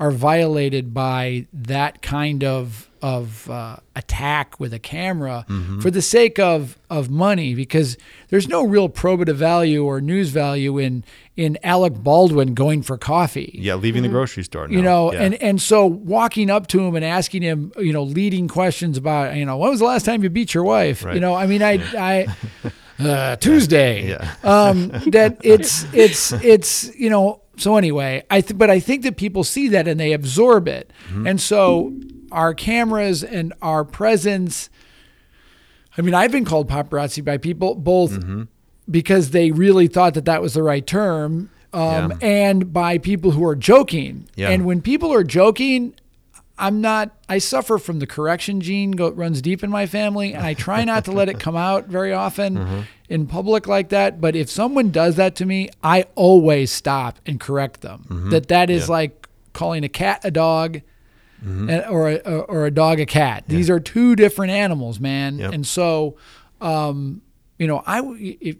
are 0.00 0.10
violated 0.10 0.92
by 0.92 1.46
that 1.52 2.02
kind 2.02 2.42
of 2.42 2.88
of 3.00 3.48
uh, 3.50 3.76
attack 3.94 4.58
with 4.58 4.72
a 4.72 4.78
camera 4.78 5.44
for 5.82 5.90
the 5.90 6.00
sake 6.02 6.38
of 6.38 6.78
of 6.88 7.10
money 7.10 7.54
because 7.54 7.96
there's 8.28 8.48
no 8.48 8.64
real 8.64 8.88
probative 8.88 9.34
value 9.34 9.84
or 9.84 10.00
news 10.00 10.30
value 10.30 10.78
in 10.78 11.04
in 11.36 11.58
Alec 11.62 11.92
Baldwin 11.94 12.54
going 12.54 12.80
for 12.82 12.96
coffee. 12.96 13.58
Yeah, 13.60 13.74
leaving 13.74 14.02
the 14.02 14.08
grocery 14.08 14.42
store. 14.42 14.68
you 14.70 14.80
know 14.82 15.12
Yeah. 15.12 15.22
and 15.22 15.34
and 15.42 15.60
so 15.62 15.84
walking 15.86 16.48
up 16.50 16.66
to 16.68 16.80
him 16.80 16.96
and 16.96 17.04
asking 17.04 17.42
him 17.42 17.72
you 17.78 17.92
know 17.92 18.02
leading 18.02 18.48
questions 18.48 18.96
about 18.96 19.36
you 19.36 19.44
know 19.44 19.58
when 19.58 19.70
was 19.70 19.80
the 19.80 19.86
last 19.86 20.04
time 20.06 20.22
you 20.24 20.30
beat 20.30 20.54
your 20.54 20.64
wife? 20.64 21.02
You 21.04 21.20
know 21.20 21.34
i 21.34 21.46
mean 21.46 21.62
i 21.62 21.74
i 21.98 22.26
uh, 23.00 23.36
tuesday 23.36 24.08
Yeah. 24.08 24.34
um 24.44 24.88
that 25.10 25.38
it's 25.42 25.84
it's 25.92 26.32
it's 26.32 26.94
you 26.96 27.10
know 27.10 27.40
so 27.56 27.76
anyway 27.76 28.22
i 28.30 28.40
th- 28.40 28.56
but 28.58 28.70
i 28.70 28.80
think 28.80 29.02
that 29.02 29.16
people 29.16 29.44
see 29.44 29.68
that 29.68 29.88
and 29.88 29.98
they 29.98 30.12
absorb 30.12 30.68
it 30.68 30.90
Mm-hmm. 31.08 31.26
and 31.26 31.40
so 31.40 31.92
our 32.32 32.54
cameras 32.54 33.22
and 33.24 33.52
our 33.62 33.84
presence 33.84 34.70
i 35.98 36.02
mean 36.02 36.14
i've 36.14 36.32
been 36.32 36.44
called 36.44 36.68
paparazzi 36.68 37.24
by 37.24 37.36
people 37.38 37.74
both 37.74 38.12
Mm-hmm. 38.12 38.42
because 38.90 39.30
they 39.30 39.50
really 39.50 39.86
thought 39.88 40.14
that 40.14 40.24
that 40.26 40.42
was 40.42 40.54
the 40.54 40.62
right 40.62 40.86
term 40.86 41.50
um, 41.72 42.12
Yeah. 42.12 42.18
and 42.22 42.72
by 42.72 42.98
people 42.98 43.32
who 43.32 43.44
are 43.44 43.56
joking. 43.56 44.28
Yeah. 44.36 44.50
And 44.50 44.64
when 44.64 44.80
people 44.80 45.12
are 45.12 45.24
joking, 45.24 45.94
I'm 46.58 46.80
not. 46.80 47.10
I 47.28 47.38
suffer 47.38 47.78
from 47.78 47.98
the 47.98 48.06
correction 48.06 48.60
gene 48.60 48.92
go, 48.92 49.10
runs 49.10 49.42
deep 49.42 49.64
in 49.64 49.70
my 49.70 49.86
family, 49.86 50.32
and 50.34 50.44
I 50.46 50.54
try 50.54 50.84
not 50.84 51.04
to 51.06 51.12
let 51.12 51.28
it 51.28 51.40
come 51.40 51.56
out 51.56 51.86
very 51.88 52.12
often 52.12 52.56
Mm-hmm. 52.58 52.80
in 53.08 53.26
public 53.26 53.66
like 53.66 53.88
that. 53.88 54.20
But 54.20 54.36
if 54.36 54.48
someone 54.48 54.90
does 54.90 55.16
that 55.16 55.34
to 55.36 55.46
me, 55.46 55.68
I 55.82 56.06
always 56.14 56.70
stop 56.70 57.18
and 57.26 57.40
correct 57.40 57.80
them. 57.80 58.04
Mm-hmm. 58.08 58.30
That 58.30 58.48
that 58.48 58.70
is 58.70 58.88
like 58.88 59.28
calling 59.52 59.84
a 59.84 59.88
cat 59.88 60.20
a 60.24 60.30
dog. 60.30 60.80
Mm-hmm. 61.44 61.68
and- 61.70 61.84
or 61.90 62.08
a, 62.10 62.16
or 62.16 62.64
a 62.66 62.70
dog 62.70 63.00
a 63.00 63.06
cat. 63.06 63.44
These 63.48 63.68
are 63.68 63.78
two 63.80 64.16
different 64.16 64.52
animals, 64.52 64.98
man. 64.98 65.38
Yep. 65.38 65.52
And 65.52 65.66
so, 65.66 66.16
um, 66.62 67.20
you 67.58 67.66
know, 67.66 67.82
I, 67.86 68.00
if, 68.18 68.56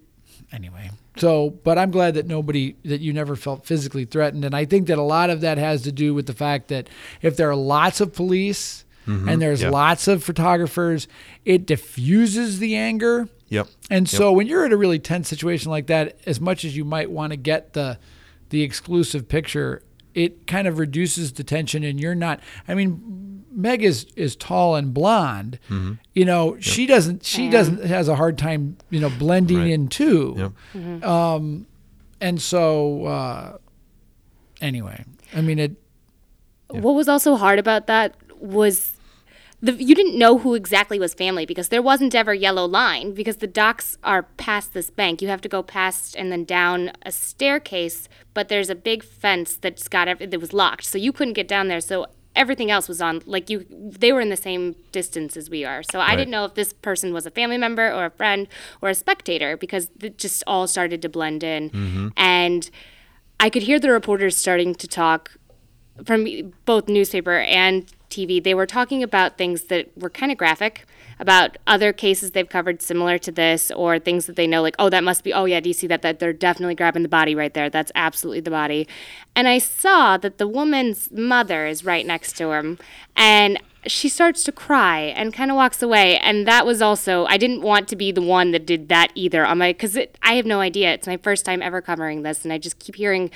anyway. 0.51 0.89
So, 1.17 1.49
but 1.49 1.77
I'm 1.77 1.91
glad 1.91 2.15
that 2.15 2.27
nobody 2.27 2.75
that 2.83 3.01
you 3.01 3.13
never 3.13 3.35
felt 3.35 3.65
physically 3.65 4.05
threatened, 4.05 4.43
and 4.43 4.55
I 4.55 4.65
think 4.65 4.87
that 4.87 4.97
a 4.97 5.03
lot 5.03 5.29
of 5.29 5.41
that 5.41 5.57
has 5.57 5.81
to 5.83 5.91
do 5.91 6.13
with 6.13 6.25
the 6.25 6.33
fact 6.33 6.67
that 6.69 6.89
if 7.21 7.37
there 7.37 7.49
are 7.49 7.55
lots 7.55 8.01
of 8.01 8.13
police 8.13 8.85
mm-hmm. 9.07 9.29
and 9.29 9.41
there's 9.41 9.61
Yep. 9.61 9.71
lots 9.71 10.07
of 10.07 10.23
photographers, 10.23 11.07
it 11.45 11.65
diffuses 11.65 12.59
the 12.59 12.75
anger. 12.75 13.29
Yep. 13.49 13.67
And 13.89 14.09
so 14.09 14.31
when 14.31 14.47
you're 14.47 14.65
in 14.65 14.73
a 14.73 14.77
really 14.77 14.99
tense 14.99 15.29
situation 15.29 15.71
like 15.71 15.87
that, 15.87 16.17
as 16.25 16.41
much 16.41 16.65
as 16.65 16.75
you 16.75 16.83
might 16.83 17.11
want 17.11 17.31
to 17.31 17.37
get 17.37 17.73
the 17.73 17.99
the 18.49 18.61
exclusive 18.61 19.27
picture, 19.27 19.81
it 20.13 20.47
kind 20.47 20.67
of 20.67 20.77
reduces 20.79 21.33
the 21.33 21.43
tension 21.43 21.83
and 21.83 21.99
you're 21.99 22.15
not 22.15 22.39
I 22.67 22.73
mean 22.73 23.34
Meg 23.55 23.83
is 23.83 24.05
is 24.15 24.35
tall 24.35 24.75
and 24.75 24.93
blonde. 24.93 25.57
Mm-hmm. 25.69 25.93
You 26.13 26.25
know, 26.25 26.57
she 26.59 26.85
doesn't 26.85 27.23
she 27.23 27.49
doesn't 27.49 27.83
has 27.85 28.07
a 28.09 28.15
hard 28.15 28.37
time, 28.37 28.77
you 28.89 28.99
know, 28.99 29.09
blending 29.09 29.59
Right. 29.59 29.71
in 29.71 29.87
too. 29.87 30.35
Yep. 30.37 30.51
And 32.21 32.41
so 32.41 33.05
uh 33.05 33.57
anyway, 34.61 35.03
I 35.33 35.41
mean 35.41 35.59
it 35.59 35.73
What 36.69 36.95
was 36.95 37.07
also 37.07 37.35
hard 37.35 37.59
about 37.59 37.87
that 37.87 38.15
was 38.39 38.93
the 39.61 39.71
you 39.81 39.95
didn't 39.95 40.17
know 40.17 40.37
who 40.39 40.53
exactly 40.53 40.99
was 40.99 41.13
family 41.13 41.45
because 41.45 41.69
there 41.69 41.81
wasn't 41.81 42.13
ever 42.13 42.33
yellow 42.33 42.65
line 42.65 43.13
because 43.13 43.37
the 43.37 43.47
docks 43.47 43.97
are 44.03 44.23
past 44.23 44.73
this 44.73 44.89
bank. 44.89 45.21
You 45.21 45.27
have 45.29 45.41
to 45.41 45.49
go 45.49 45.63
past 45.63 46.15
and 46.15 46.31
then 46.31 46.43
down 46.43 46.91
a 47.05 47.11
staircase, 47.11 48.07
but 48.33 48.49
there's 48.49 48.69
a 48.69 48.75
big 48.75 49.03
fence 49.03 49.55
that's 49.55 49.87
got 49.87 50.07
every, 50.07 50.25
that 50.25 50.39
was 50.41 50.53
locked, 50.53 50.83
so 50.85 50.97
you 50.97 51.11
couldn't 51.13 51.33
get 51.33 51.47
down 51.47 51.67
there. 51.69 51.81
So 51.81 52.05
everything 52.35 52.69
else 52.71 52.87
was 52.87 53.01
on 53.01 53.21
like 53.25 53.49
you 53.49 53.65
they 53.69 54.11
were 54.11 54.21
in 54.21 54.29
the 54.29 54.37
same 54.37 54.75
distance 54.91 55.37
as 55.37 55.49
we 55.49 55.63
are. 55.65 55.81
So 55.83 55.99
I 55.99 56.07
Right. 56.09 56.15
didn't 56.17 56.31
know 56.31 56.45
if 56.45 56.53
this 56.55 56.73
person 56.73 57.13
was 57.13 57.25
a 57.25 57.31
family 57.31 57.57
member 57.57 57.91
or 57.91 58.05
a 58.05 58.09
friend 58.11 58.47
or 58.81 58.89
a 58.89 58.95
spectator 58.95 59.55
because 59.57 59.89
it 60.01 60.17
just 60.17 60.43
all 60.47 60.67
started 60.67 61.01
to 61.01 61.09
blend 61.09 61.43
in. 61.43 61.69
Mm-hmm. 61.69 62.07
And 62.17 62.69
I 63.39 63.49
could 63.49 63.63
hear 63.63 63.79
the 63.79 63.91
reporters 63.91 64.35
starting 64.37 64.75
to 64.75 64.87
talk 64.87 65.31
from 66.05 66.53
both 66.65 66.87
newspaper 66.89 67.37
and 67.39 67.85
TV, 68.09 68.41
they 68.43 68.53
were 68.53 68.65
talking 68.65 69.01
about 69.03 69.37
things 69.37 69.63
that 69.65 69.89
were 69.97 70.09
kind 70.09 70.31
of 70.31 70.37
graphic 70.37 70.85
about 71.19 71.57
other 71.65 71.93
cases 71.93 72.31
they've 72.31 72.49
covered 72.49 72.81
similar 72.81 73.17
to 73.17 73.31
this 73.31 73.71
or 73.71 73.99
things 73.99 74.25
that 74.25 74.35
they 74.35 74.47
know 74.47 74.61
like 74.61 74.75
oh 74.79 74.89
that 74.89 75.03
must 75.03 75.23
be 75.23 75.33
oh 75.33 75.45
yeah 75.45 75.59
do 75.59 75.69
you 75.69 75.73
see 75.73 75.87
that 75.87 76.01
that 76.01 76.19
they're 76.19 76.33
definitely 76.33 76.75
grabbing 76.75 77.03
the 77.03 77.09
body 77.09 77.35
right 77.35 77.53
there. 77.53 77.69
That's 77.69 77.91
absolutely 77.95 78.41
the 78.41 78.51
body. 78.51 78.87
And 79.35 79.47
i 79.47 79.57
saw 79.57 80.17
that 80.17 80.37
the 80.37 80.47
woman's 80.47 81.11
mother 81.11 81.65
is 81.65 81.85
right 81.85 82.05
next 82.05 82.35
to 82.37 82.51
him 82.51 82.77
and 83.15 83.59
she 83.87 84.09
starts 84.09 84.43
to 84.43 84.51
cry 84.51 84.99
and 84.99 85.31
kind 85.31 85.51
of 85.51 85.55
walks 85.55 85.83
away. 85.83 86.17
And 86.17 86.47
that 86.47 86.65
was 86.65 86.81
also 86.81 87.25
i 87.25 87.37
didn't 87.37 87.61
want 87.61 87.87
to 87.89 87.95
be 87.95 88.11
the 88.11 88.21
one 88.21 88.51
that 88.51 88.65
did 88.65 88.89
that 88.89 89.11
either. 89.15 89.45
On 89.45 89.57
my 89.57 89.73
because 89.73 89.97
i 90.21 90.33
have 90.33 90.45
no 90.45 90.59
idea. 90.59 90.93
It's 90.93 91.07
my 91.07 91.17
first 91.17 91.45
time 91.45 91.61
ever 91.61 91.81
covering 91.81 92.23
this 92.23 92.43
and 92.43 92.51
i 92.51 92.57
just 92.57 92.79
keep 92.79 92.95
hearing 92.95 93.31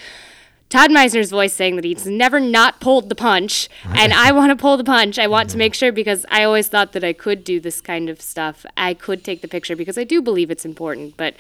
Todd 0.70 0.92
Mizener's 0.92 1.32
voice 1.32 1.54
saying 1.54 1.76
that 1.78 1.84
he's 1.86 2.06
never 2.06 2.40
not 2.40 2.80
pulled 2.80 3.10
the 3.10 3.16
punch, 3.16 3.68
and 3.96 4.14
I 4.14 4.32
want 4.32 4.52
to 4.52 4.56
pull 4.56 4.78
the 4.78 4.84
punch. 4.84 5.18
I 5.18 5.26
want 5.26 5.50
to 5.50 5.58
make 5.58 5.74
sure 5.74 5.92
because 5.92 6.28
I 6.30 6.44
always 6.44 6.68
thought 6.68 6.92
that 6.94 7.04
I 7.04 7.12
could 7.12 7.44
do 7.44 7.60
this 7.60 7.82
kind 7.82 8.08
of 8.08 8.22
stuff. 8.22 8.68
I 8.78 8.94
could 8.94 9.24
take 9.24 9.42
the 9.42 9.48
picture 9.48 9.76
because 9.76 9.98
I 9.98 10.04
do 10.04 10.22
believe 10.22 10.52
it's 10.52 10.66
important, 10.66 11.18
but 11.18 11.34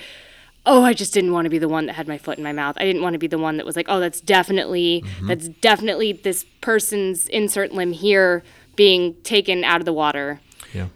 oh, 0.65 0.83
I 0.83 0.93
just 0.93 1.13
didn't 1.13 1.31
want 1.31 1.45
to 1.45 1.49
be 1.49 1.59
the 1.59 1.69
one 1.69 1.85
that 1.85 1.93
had 1.93 2.07
my 2.07 2.17
foot 2.17 2.37
in 2.39 2.43
my 2.43 2.51
mouth. 2.51 2.75
I 2.79 2.85
didn't 2.85 3.03
want 3.03 3.13
to 3.13 3.19
be 3.19 3.27
the 3.27 3.37
one 3.37 3.57
that 3.57 3.65
was 3.67 3.75
like, 3.75 3.85
oh, 3.87 3.99
that's 3.99 4.19
definitely 4.19 5.03
that's 5.23 5.47
definitely 5.47 6.11
this 6.11 6.45
person's 6.61 7.27
insert 7.27 7.71
limb 7.71 7.91
here 7.91 8.43
being 8.75 9.13
taken 9.23 9.63
out 9.63 9.79
of 9.79 9.85
the 9.85 9.93
water. 9.93 10.41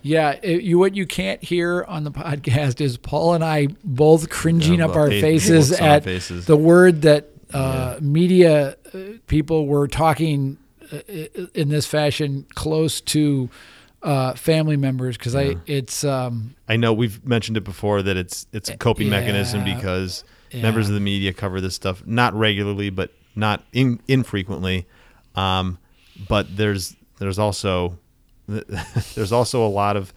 Yeah, 0.03 0.37
it, 0.43 0.61
you 0.61 0.77
what 0.79 0.95
you 0.95 1.05
can't 1.07 1.43
hear 1.43 1.83
on 1.87 2.03
the 2.03 2.11
podcast 2.23 2.81
is 2.81 2.97
Paul 2.97 3.33
and 3.35 3.43
I 3.43 3.67
both 3.83 4.29
cringing 4.29 4.79
Yeah, 4.79 4.85
up 4.85 4.95
our 4.95 5.09
faces 5.09 5.71
at 5.71 6.03
faces. 6.03 6.45
the 6.45 6.57
word 6.57 7.03
that 7.03 7.29
uh, 7.53 7.97
media 8.01 8.75
uh, 8.93 8.97
people 9.27 9.67
were 9.67 9.87
talking 9.87 10.57
uh, 10.91 10.97
in 11.53 11.69
this 11.69 11.85
fashion 11.85 12.45
close 12.55 13.01
to 13.01 13.49
uh, 14.01 14.33
family 14.33 14.75
members 14.77 15.17
because 15.17 15.35
I 15.35 15.55
it's 15.65 16.03
um, 16.03 16.55
I 16.67 16.75
know 16.75 16.91
we've 16.93 17.25
mentioned 17.25 17.55
it 17.57 17.63
before 17.63 18.01
that 18.01 18.17
it's 18.17 18.47
it's 18.51 18.69
a 18.69 18.77
coping 18.77 19.09
mechanism 19.09 19.63
because 19.63 20.23
Yeah. 20.51 20.61
members 20.61 20.87
of 20.89 20.93
the 20.93 20.99
media 20.99 21.33
cover 21.33 21.61
this 21.61 21.73
stuff 21.75 22.05
not 22.05 22.33
regularly 22.33 22.89
but 22.89 23.11
not 23.35 23.63
in, 23.71 23.99
infrequently. 24.07 24.85
Um, 25.35 25.77
but 26.27 26.55
there's 26.57 26.95
there's 27.19 27.39
also 27.39 27.97
there's 28.47 29.31
also 29.31 29.65
a 29.65 29.69
lot 29.69 29.95
of 29.97 30.13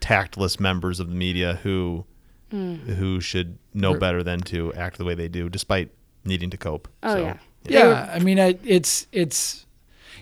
tactless 0.00 0.58
members 0.60 1.00
of 1.00 1.08
the 1.08 1.14
media 1.14 1.58
who 1.62 2.04
who 2.50 3.20
should 3.20 3.58
know 3.74 3.94
better 3.98 4.22
than 4.22 4.40
to 4.40 4.72
act 4.74 4.96
the 4.98 5.04
way 5.04 5.14
they 5.14 5.28
do 5.28 5.48
despite 5.50 5.90
needing 6.28 6.50
to 6.50 6.56
cope. 6.56 6.86
Oh 7.02 7.14
So, 7.14 7.22
yeah. 7.22 7.38
yeah 7.68 8.10
I 8.12 8.18
mean 8.20 8.38
I, 8.38 8.58
it's 8.64 9.06
it's 9.12 9.66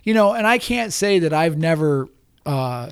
you 0.05 0.15
know 0.15 0.33
and 0.33 0.47
I 0.47 0.59
can't 0.59 0.93
say 0.93 1.19
that 1.19 1.33
I've 1.33 1.59
never 1.59 2.09
uh, 2.47 2.91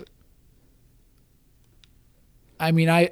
I 2.61 2.73
mean 2.73 2.89
I 2.91 3.11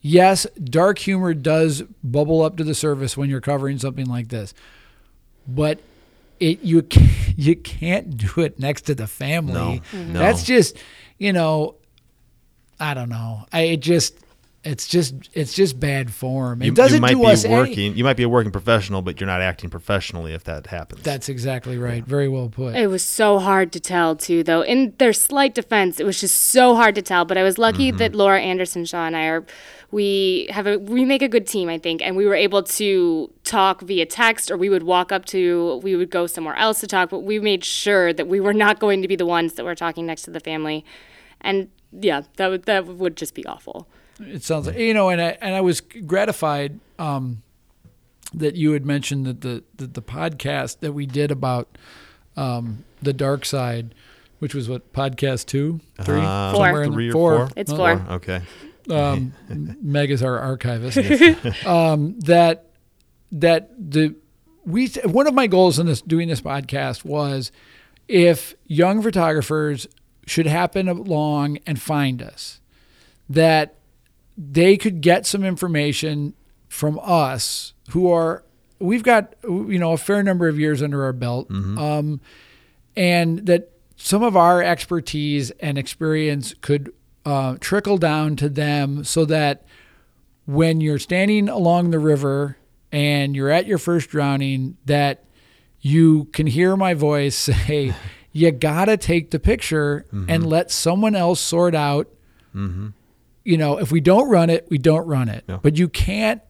yes 0.00 0.46
dark 0.62 0.98
humor 0.98 1.34
does 1.34 1.82
bubble 2.02 2.42
up 2.42 2.56
to 2.56 2.64
the 2.64 2.74
surface 2.74 3.16
when 3.16 3.30
you're 3.30 3.40
covering 3.40 3.78
something 3.78 4.06
like 4.06 4.28
this 4.28 4.52
but 5.46 5.80
it 6.40 6.62
you 6.62 6.82
can't, 6.82 7.12
you 7.36 7.56
can't 7.56 8.16
do 8.16 8.40
it 8.40 8.58
next 8.58 8.82
to 8.82 8.94
the 8.94 9.06
family. 9.06 9.52
No, 9.92 10.02
no. 10.02 10.18
That's 10.18 10.42
just 10.44 10.76
you 11.18 11.32
know, 11.32 11.76
I 12.80 12.94
don't 12.94 13.08
know. 13.08 13.46
I 13.52 13.62
it 13.62 13.80
just 13.80 14.16
it's 14.64 14.86
just 14.86 15.14
it's 15.32 15.54
just 15.54 15.80
bad 15.80 16.12
form. 16.12 16.62
It 16.62 16.66
You, 16.66 16.72
doesn't 16.72 16.96
you 16.98 17.00
might 17.00 17.14
do 17.14 17.20
be 17.20 17.26
us 17.26 17.44
any- 17.44 17.54
working. 17.54 17.96
You 17.96 18.04
might 18.04 18.16
be 18.16 18.22
a 18.22 18.28
working 18.28 18.52
professional, 18.52 19.02
but 19.02 19.20
you're 19.20 19.26
not 19.26 19.40
acting 19.40 19.70
professionally 19.70 20.34
if 20.34 20.44
that 20.44 20.68
happens. 20.68 21.02
That's 21.02 21.28
exactly 21.28 21.78
right. 21.78 22.04
Very 22.04 22.28
well 22.28 22.48
put. 22.48 22.76
It 22.76 22.86
was 22.86 23.02
so 23.04 23.40
hard 23.40 23.72
to 23.72 23.80
tell 23.80 24.14
too, 24.14 24.42
though. 24.44 24.62
In 24.62 24.94
their 24.98 25.12
slight 25.12 25.54
defense, 25.56 25.98
it 25.98 26.04
was 26.06 26.20
just 26.20 26.36
so 26.50 26.76
hard 26.76 26.94
to 26.94 27.02
tell. 27.02 27.24
But 27.24 27.38
I 27.38 27.42
was 27.42 27.58
lucky 27.58 27.88
Mm-hmm. 27.88 27.96
that 27.98 28.14
Laura 28.14 28.40
Anderson 28.40 28.84
Shaw 28.84 29.06
and 29.06 29.16
I 29.16 29.24
are 29.26 29.44
we 29.90 30.46
have 30.50 30.66
a 30.66 30.78
we 30.78 31.04
make 31.04 31.22
a 31.22 31.28
good 31.28 31.46
team, 31.46 31.68
I 31.68 31.78
think, 31.78 32.00
and 32.00 32.16
we 32.16 32.24
were 32.24 32.34
able 32.36 32.62
to 32.62 33.32
talk 33.44 33.80
via 33.82 34.06
text, 34.06 34.50
or 34.50 34.56
we 34.56 34.68
would 34.70 34.84
walk 34.84 35.10
up 35.12 35.24
to 35.26 35.80
we 35.82 35.96
would 35.96 36.10
go 36.10 36.26
somewhere 36.28 36.54
else 36.54 36.80
to 36.80 36.86
talk. 36.86 37.10
But 37.10 37.20
we 37.24 37.40
made 37.40 37.64
sure 37.64 38.12
that 38.12 38.28
we 38.28 38.38
were 38.38 38.54
not 38.54 38.78
going 38.78 39.02
to 39.02 39.08
be 39.08 39.16
the 39.16 39.26
ones 39.26 39.54
that 39.54 39.64
were 39.64 39.74
talking 39.74 40.06
next 40.06 40.22
to 40.22 40.30
the 40.30 40.40
family, 40.40 40.84
and 41.40 41.68
yeah, 41.90 42.22
that 42.36 42.46
would 42.48 42.62
that 42.66 42.86
would 42.86 43.16
just 43.16 43.34
be 43.34 43.44
awful. 43.44 43.88
It 44.26 44.42
sounds 44.42 44.66
like 44.66 44.78
you 44.78 44.94
know, 44.94 45.08
and 45.08 45.20
I 45.20 45.36
and 45.40 45.54
I 45.54 45.60
was 45.60 45.80
gratified 45.80 46.78
um, 46.98 47.42
that 48.34 48.56
you 48.56 48.72
had 48.72 48.84
mentioned 48.86 49.26
that 49.26 49.40
the 49.40 49.62
that 49.76 49.94
the 49.94 50.02
podcast 50.02 50.80
that 50.80 50.92
we 50.92 51.06
did 51.06 51.30
about 51.30 51.76
um, 52.36 52.84
the 53.02 53.12
dark 53.12 53.44
side, 53.44 53.94
which 54.38 54.54
was 54.54 54.68
what 54.68 54.92
podcast 54.92 55.46
two, 55.46 55.80
three, 56.02 56.20
Uh, 56.20 56.52
Four. 56.52 56.64
somewhere 56.64 56.82
in 56.84 56.92
Three 56.92 57.08
or 57.08 57.12
four. 57.12 57.36
four? 57.38 57.48
It's 57.56 57.72
Oh, 57.72 57.76
four. 57.76 57.90
Okay. 58.10 58.42
Um, 58.90 59.32
Meg 59.82 60.10
is 60.10 60.22
our 60.22 60.38
archivist. 60.38 60.96
um, 61.66 62.18
that 62.20 62.66
that 63.30 63.70
the 63.78 64.14
we 64.64 64.88
one 65.04 65.26
of 65.26 65.34
my 65.34 65.46
goals 65.46 65.78
in 65.78 65.86
this 65.86 66.00
doing 66.02 66.28
this 66.28 66.40
podcast 66.40 67.04
was 67.04 67.50
if 68.08 68.54
young 68.66 69.02
photographers 69.02 69.86
should 70.26 70.46
happen 70.46 70.88
along 70.88 71.58
and 71.66 71.80
find 71.80 72.22
us 72.22 72.60
that 73.28 73.74
they 74.36 74.76
could 74.76 75.00
get 75.00 75.26
some 75.26 75.44
information 75.44 76.34
from 76.68 76.98
us 77.02 77.74
who 77.90 78.10
are 78.10 78.44
we've 78.78 79.02
got 79.02 79.34
you 79.44 79.78
know 79.78 79.92
a 79.92 79.96
fair 79.98 80.22
number 80.22 80.48
of 80.48 80.58
years 80.58 80.82
under 80.82 81.04
our 81.04 81.12
belt 81.12 81.50
um, 81.78 82.20
and 82.96 83.46
that 83.46 83.70
some 83.96 84.22
of 84.22 84.36
our 84.36 84.62
expertise 84.62 85.50
and 85.60 85.78
experience 85.78 86.54
could 86.60 86.92
uh, 87.24 87.56
trickle 87.60 87.98
down 87.98 88.34
to 88.36 88.48
them 88.48 89.04
so 89.04 89.24
that 89.26 89.64
when 90.46 90.80
you're 90.80 90.98
standing 90.98 91.48
along 91.48 91.90
the 91.90 91.98
river 92.00 92.56
and 92.90 93.36
you're 93.36 93.50
at 93.50 93.66
your 93.66 93.78
first 93.78 94.08
drowning 94.10 94.76
that 94.86 95.24
you 95.80 96.24
can 96.32 96.46
hear 96.46 96.76
my 96.76 96.94
voice 96.94 97.36
say 97.66 97.94
you 98.32 98.50
gotta 98.50 98.96
take 98.96 99.30
the 99.30 99.38
picture 99.38 100.04
and 100.30 100.46
let 100.46 100.70
someone 100.70 101.14
else 101.14 101.38
sort 101.40 101.74
out 101.74 102.08
you 103.44 103.56
know 103.56 103.78
if 103.78 103.90
we 103.92 104.00
don't 104.00 104.28
run 104.28 104.50
it 104.50 104.66
we 104.70 104.78
don't 104.78 105.06
run 105.06 105.28
it 105.28 105.44
Yeah. 105.48 105.58
but 105.62 105.76
you 105.76 105.88
can't 105.88 106.40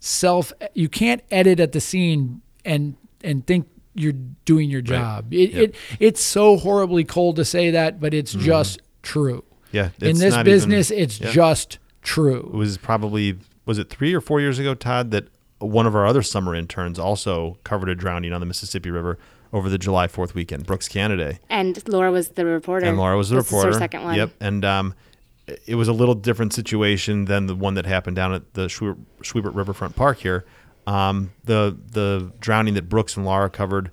self 0.00 0.52
you 0.74 0.88
can't 0.88 1.22
edit 1.30 1.60
at 1.60 1.72
the 1.72 1.80
scene 1.80 2.42
and 2.64 2.96
and 3.22 3.46
think 3.46 3.68
you're 3.94 4.14
doing 4.44 4.70
your 4.70 4.80
job 4.80 5.32
it, 5.32 5.54
it 5.54 5.74
it's 6.00 6.20
so 6.22 6.56
horribly 6.56 7.04
cold 7.04 7.36
to 7.36 7.44
say 7.44 7.70
that 7.70 8.00
but 8.00 8.12
it's 8.14 8.32
just 8.32 8.80
true 9.02 9.44
Yeah. 9.70 9.90
in 10.00 10.18
this 10.18 10.34
not 10.34 10.44
business 10.44 10.90
even- 10.90 11.02
it's 11.04 11.20
yeah. 11.20 11.30
just 11.30 11.74
It 11.74 11.80
true 12.02 12.50
was 12.52 12.78
probably 12.78 13.38
was 13.64 13.78
it 13.78 13.90
three 13.90 14.12
or 14.12 14.20
four 14.20 14.40
years 14.40 14.58
ago, 14.58 14.74
Todd, 14.74 15.12
that 15.12 15.28
one 15.60 15.86
of 15.86 15.94
our 15.94 16.04
other 16.04 16.22
summer 16.22 16.52
interns 16.52 16.98
also 16.98 17.58
covered 17.62 17.88
a 17.88 17.94
drowning 17.94 18.32
on 18.32 18.40
the 18.40 18.46
Mississippi 18.46 18.90
River 18.90 19.18
over 19.52 19.68
the 19.68 19.78
July 19.78 20.08
Fourth 20.08 20.34
weekend. 20.34 20.66
Brooks 20.66 20.88
Canada 20.88 21.38
And 21.48 21.80
Laura 21.88 22.10
was 22.10 22.30
the 22.30 22.44
reporter. 22.44 22.86
and 22.86 22.96
Laura 22.98 23.16
was 23.16 23.28
the 23.28 23.36
This 23.36 23.44
is 23.46 23.50
her 23.52 23.56
reporter. 23.58 23.78
second 23.78 24.02
one. 24.02 24.16
Yep, 24.16 24.30
and 24.40 24.64
um, 24.64 24.94
it 25.46 25.74
was 25.74 25.88
a 25.88 25.92
little 25.92 26.14
different 26.14 26.52
situation 26.52 27.24
than 27.24 27.46
the 27.46 27.54
one 27.54 27.74
that 27.74 27.86
happened 27.86 28.16
down 28.16 28.32
at 28.32 28.54
the 28.54 28.66
Schwe- 28.66 28.98
Schwiebert 29.22 29.54
Riverfront 29.54 29.96
Park 29.96 30.18
here. 30.18 30.44
Um, 30.86 31.32
the 31.44 31.76
the 31.90 32.32
drowning 32.40 32.74
that 32.74 32.88
Brooks 32.88 33.16
and 33.16 33.24
Laura 33.24 33.50
covered 33.50 33.90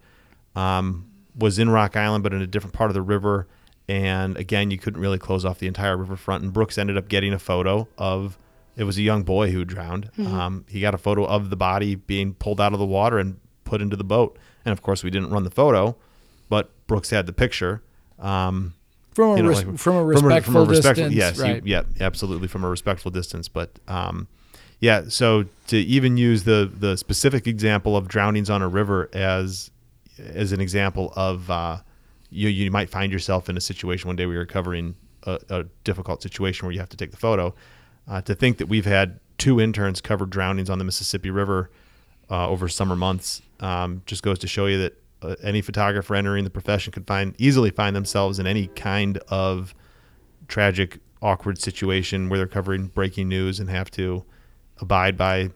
um, 0.55 1.09
was 1.37 1.59
in 1.59 1.69
Rock 1.69 1.95
Island, 1.95 2.23
but 2.23 2.33
in 2.33 2.41
a 2.41 2.47
different 2.47 2.73
part 2.73 2.89
of 2.89 2.93
the 2.93 3.01
river. 3.01 3.47
And 3.87 4.37
again, 4.37 4.69
you 4.69 4.77
couldn't 4.77 5.01
really 5.01 5.17
close 5.17 5.45
off 5.45 5.59
the 5.59 5.67
entire 5.67 5.97
riverfront. 5.97 6.43
And 6.43 6.53
Brooks 6.53 6.77
ended 6.77 6.97
up 6.97 7.07
getting 7.07 7.33
a 7.33 7.39
photo 7.39 7.87
of 7.97 8.37
it 8.75 8.83
was 8.83 8.97
a 8.97 9.01
young 9.01 9.23
boy 9.23 9.51
who 9.51 9.65
drowned. 9.65 10.11
Um, 10.27 10.65
he 10.69 10.79
got 10.79 10.93
a 10.93 10.97
photo 10.97 11.25
of 11.25 11.49
the 11.49 11.55
body 11.55 11.95
being 11.95 12.33
pulled 12.33 12.61
out 12.61 12.73
of 12.73 12.79
the 12.79 12.85
water 12.85 13.17
and 13.17 13.39
put 13.65 13.81
into 13.81 13.95
the 13.95 14.03
boat. 14.03 14.37
And 14.63 14.71
of 14.71 14.81
course, 14.81 15.03
we 15.03 15.09
didn't 15.09 15.31
run 15.31 15.43
the 15.43 15.51
photo, 15.51 15.95
but 16.49 16.69
Brooks 16.87 17.09
had 17.09 17.25
the 17.25 17.33
picture. 17.33 17.81
Um, 18.19 18.75
from 19.19 19.33
a, 19.33 19.37
you 19.37 19.43
know, 19.43 19.49
res- 19.49 19.57
like, 20.31 20.43
from 20.43 20.55
a 20.55 20.59
respectful 20.65 20.65
distance 21.09 21.13
yes, 21.15 21.37
you- 21.65 21.71
yeah, 21.71 21.81
absolutely, 21.99 22.47
from 22.47 22.63
a 22.63 22.69
respectful 22.69 23.11
distance. 23.11 23.47
But 23.47 23.71
um, 23.87 24.27
yeah, 24.79 25.03
so 25.09 25.45
to 25.67 25.77
even 25.77 26.17
use 26.17 26.43
the 26.43 26.71
the 26.73 26.97
specific 26.97 27.47
example 27.47 27.95
of 27.97 28.07
drownings 28.07 28.49
on 28.49 28.61
a 28.61 28.67
river 28.67 29.09
as 29.13 29.71
as 30.17 30.51
an 30.51 30.61
example 30.61 31.13
of 31.15 31.49
uh, 31.49 31.77
you 32.29 32.49
you 32.49 32.69
might 32.71 32.89
find 32.89 33.11
yourself 33.11 33.49
in 33.49 33.57
a 33.57 33.61
situation 33.61 34.07
one 34.07 34.15
day 34.15 34.25
where 34.25 34.35
you're 34.35 34.45
covering 34.45 34.95
a, 35.23 35.39
a 35.49 35.63
difficult 35.83 36.21
situation 36.23 36.65
where 36.65 36.73
you 36.73 36.79
have 36.79 36.89
to 36.89 36.97
take 36.97 37.11
the 37.11 37.17
photo. 37.17 37.53
Uh, 38.07 38.21
to 38.21 38.33
think 38.33 38.57
that 38.57 38.67
we've 38.67 38.85
had 38.87 39.19
two 39.37 39.59
interns 39.61 40.01
cover 40.01 40.25
drownings 40.25 40.69
on 40.69 40.79
the 40.79 40.83
Mississippi 40.83 41.29
River 41.29 41.69
uh, 42.31 42.47
over 42.49 42.67
summer 42.67 42.95
months 42.95 43.41
um, 43.59 44.01
just 44.05 44.23
goes 44.23 44.39
to 44.39 44.47
show 44.47 44.65
you 44.65 44.77
that 44.79 44.98
uh, 45.21 45.35
any 45.43 45.61
photographer 45.61 46.15
entering 46.15 46.43
the 46.43 46.49
profession 46.49 46.91
could 46.91 47.05
find 47.07 47.35
easily 47.37 47.69
find 47.71 47.95
themselves 47.95 48.39
in 48.39 48.47
any 48.47 48.67
kind 48.67 49.17
of 49.27 49.73
tragic, 50.47 50.99
awkward 51.21 51.59
situation 51.59 52.29
where 52.29 52.37
they're 52.37 52.47
covering 52.47 52.87
breaking 52.87 53.27
news 53.27 53.59
and 53.59 53.69
have 53.69 53.91
to 53.91 54.23
abide 54.81 55.17
by, 55.17 55.49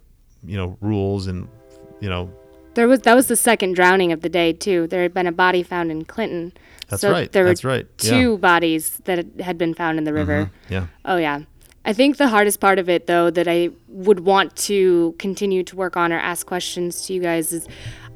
you 0.45 0.57
know, 0.57 0.77
rules 0.81 1.27
and, 1.27 1.47
you 2.01 2.09
know, 2.09 2.31
There 2.73 2.87
was 2.87 3.01
that 3.01 3.15
was 3.15 3.27
the 3.27 3.35
second 3.35 3.73
drowning 3.75 4.11
of 4.11 4.21
the 4.21 4.29
day 4.29 4.51
too. 4.53 4.87
There 4.87 5.01
had 5.03 5.13
been 5.13 5.27
a 5.27 5.31
body 5.31 5.63
found 5.63 5.91
in 5.91 6.05
Clinton. 6.05 6.53
That's 6.89 7.01
so 7.01 7.11
right, 7.11 7.31
There 7.31 7.43
were 7.43 7.49
that's 7.51 7.63
right, 7.63 7.87
yeah. 8.01 8.09
Two 8.11 8.37
bodies 8.37 9.01
that 9.05 9.39
had 9.39 9.57
been 9.57 9.73
found 9.73 9.97
in 9.97 10.03
the 10.03 10.13
river. 10.13 10.51
yeah, 10.69 10.87
Oh 11.05 11.17
yeah. 11.17 11.41
I 11.85 11.91
think 11.91 12.15
the 12.15 12.29
hardest 12.29 12.59
part 12.59 12.79
of 12.79 12.87
it 12.89 13.07
though 13.07 13.29
that 13.29 13.47
I 13.47 13.69
would 13.87 14.21
want 14.21 14.55
to 14.67 15.15
continue 15.19 15.63
to 15.63 15.75
work 15.75 15.95
on 15.97 16.11
or 16.13 16.19
ask 16.19 16.45
questions 16.47 17.05
to 17.07 17.13
you 17.13 17.21
guys 17.21 17.51
is 17.53 17.67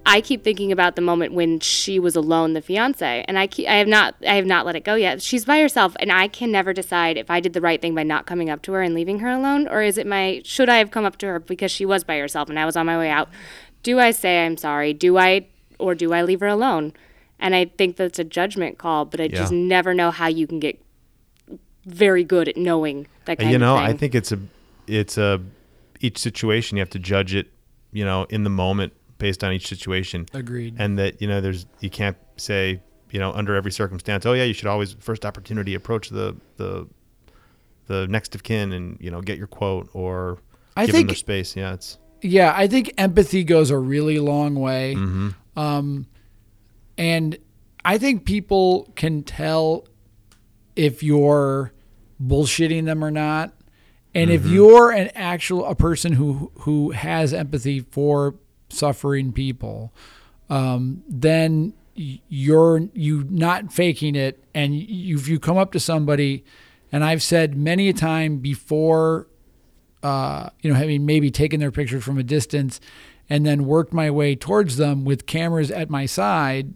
I 0.10 0.22
keep 0.22 0.42
thinking 0.42 0.72
about 0.72 0.96
the 0.96 1.02
moment 1.02 1.34
when 1.34 1.60
she 1.60 2.00
was 2.00 2.16
alone, 2.16 2.54
the 2.54 2.62
fiance, 2.62 3.26
and 3.28 3.38
I 3.38 3.46
keep, 3.46 3.68
I 3.68 3.76
have 3.76 3.90
not 3.90 4.16
I 4.26 4.36
have 4.36 4.46
not 4.46 4.66
let 4.66 4.78
it 4.78 4.86
go 4.86 4.96
yet. 4.96 5.22
She's 5.22 5.44
by 5.44 5.60
herself, 5.60 5.98
and 6.00 6.14
I 6.14 6.30
can 6.30 6.50
never 6.50 6.72
decide 6.72 7.18
if 7.18 7.30
I 7.30 7.42
did 7.42 7.52
the 7.52 7.60
right 7.60 7.82
thing 7.82 7.94
by 7.94 8.04
not 8.04 8.26
coming 8.26 8.50
up 8.50 8.62
to 8.64 8.72
her 8.72 8.82
and 8.82 8.96
leaving 8.96 9.20
her 9.20 9.30
alone, 9.30 9.68
or 9.68 9.82
is 9.82 9.98
it 9.98 10.08
my 10.08 10.42
should 10.46 10.70
I 10.70 10.78
have 10.78 10.92
come 10.92 11.04
up 11.04 11.18
to 11.18 11.28
her 11.28 11.40
because 11.40 11.72
she 11.72 11.86
was 11.86 12.06
by 12.06 12.18
herself 12.18 12.50
and 12.50 12.58
I 12.58 12.66
was 12.66 12.78
on 12.78 12.86
my 12.86 12.98
way 12.98 13.10
out? 13.10 13.28
Do 13.84 14.00
I 14.00 14.12
say 14.12 14.46
I'm 14.46 14.56
sorry? 14.56 14.94
Do 14.94 15.18
I 15.18 15.48
or 15.78 15.94
do 15.94 16.14
I 16.14 16.22
leave 16.22 16.40
her 16.40 16.48
alone? 16.48 16.94
And 17.38 17.54
I 17.54 17.66
think 17.66 17.98
that's 17.98 18.18
a 18.18 18.24
judgment 18.24 18.78
call, 18.78 19.04
but 19.04 19.20
I 19.20 19.28
just 19.28 19.52
never 19.52 19.94
know 19.94 20.10
how 20.10 20.28
you 20.28 20.48
can 20.48 20.60
get 20.60 20.82
very 21.86 22.24
good 22.24 22.48
at 22.48 22.56
knowing 22.58 23.08
that 23.26 23.38
kind 23.38 23.42
of 23.42 23.46
thing. 23.46 23.52
you 23.52 23.58
know, 23.60 23.76
of 23.76 23.86
thing. 23.86 23.96
I 23.96 23.98
think 23.98 24.16
it's 24.16 24.32
a, 24.32 24.40
it's 24.88 25.18
a, 25.18 25.42
each 26.00 26.18
situation 26.18 26.78
you 26.78 26.82
have 26.82 26.90
to 26.92 27.00
judge 27.00 27.36
it, 27.36 27.48
you 27.92 28.04
know, 28.04 28.24
in 28.30 28.44
the 28.44 28.50
moment 28.50 28.94
based 29.18 29.44
on 29.44 29.52
each 29.54 29.68
situation. 29.68 30.26
Agreed. 30.34 30.76
And 30.78 30.98
that 31.00 31.22
you 31.22 31.28
know, 31.28 31.42
there's 31.42 31.66
you 31.80 31.90
can't 31.90 32.18
say 32.38 32.82
you 33.12 33.20
know 33.20 33.32
under 33.34 33.56
every 33.56 33.72
circumstance. 33.72 34.26
Oh 34.26 34.34
yeah, 34.34 34.44
you 34.44 34.54
should 34.54 34.68
always 34.68 34.94
first 35.00 35.26
opportunity 35.26 35.74
approach 35.76 36.10
the 36.10 36.36
the 36.58 36.88
the 37.88 38.08
next 38.08 38.36
of 38.36 38.44
kin 38.44 38.74
and 38.74 38.98
you 39.00 39.10
know 39.12 39.22
get 39.22 39.38
your 39.38 39.48
quote 39.48 39.90
or 39.94 40.40
I 40.76 40.86
give 40.86 40.96
them 40.96 41.08
their 41.08 41.16
space. 41.16 41.56
Yeah, 41.56 41.74
it's 41.74 41.98
Yeah, 42.22 42.54
I 42.56 42.68
think 42.68 42.94
empathy 42.98 43.44
goes 43.44 43.70
a 43.70 43.78
really 43.78 44.20
long 44.20 44.56
way. 44.56 44.96
Mm-hmm. 44.96 45.30
Um, 45.60 46.06
and 46.98 47.38
I 47.86 47.98
think 47.98 48.26
people 48.26 48.92
can 48.96 49.24
tell 49.24 49.88
if 50.76 51.02
you're 51.02 51.72
bullshitting 52.22 52.86
them 52.86 53.04
or 53.04 53.12
not. 53.12 53.54
And 54.14 54.30
Mm-hmm. 54.32 54.46
if 54.48 54.52
you're 54.52 54.92
an 54.92 55.10
actual 55.16 55.66
a 55.66 55.76
person 55.76 56.14
who 56.14 56.52
who 56.62 56.92
has 56.92 57.34
empathy 57.34 57.80
for 57.80 58.36
suffering 58.70 59.32
people, 59.34 59.94
um, 60.50 61.04
then 61.08 61.74
you're 61.96 62.82
you 62.94 63.26
not 63.30 63.74
faking 63.74 64.16
it. 64.16 64.44
And 64.54 64.76
you, 64.76 65.18
if 65.18 65.28
you 65.28 65.40
come 65.40 65.58
up 65.58 65.72
to 65.72 65.80
somebody, 65.80 66.44
and 66.92 67.04
I've 67.04 67.24
said 67.24 67.58
many 67.58 67.90
a 67.90 67.94
time 67.94 68.38
before 68.38 69.28
uh, 70.04 70.50
you 70.62 70.72
know, 70.72 70.76
having 70.78 71.06
maybe 71.06 71.32
taken 71.32 71.60
their 71.60 71.72
picture 71.72 72.00
from 72.00 72.18
a 72.18 72.24
distance 72.24 72.80
and 73.30 73.46
then 73.46 73.66
worked 73.66 73.92
my 73.94 74.10
way 74.10 74.36
towards 74.36 74.78
them 74.78 75.04
with 75.04 75.26
cameras 75.26 75.70
at 75.72 75.90
my 75.90 76.06
side, 76.06 76.74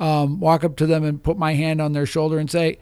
um, 0.00 0.40
walk 0.40 0.64
up 0.64 0.76
to 0.76 0.86
them 0.86 1.04
and 1.04 1.22
put 1.22 1.36
my 1.36 1.54
hand 1.54 1.82
on 1.82 1.92
their 1.92 2.06
shoulder 2.06 2.38
and 2.38 2.50
say, 2.50 2.78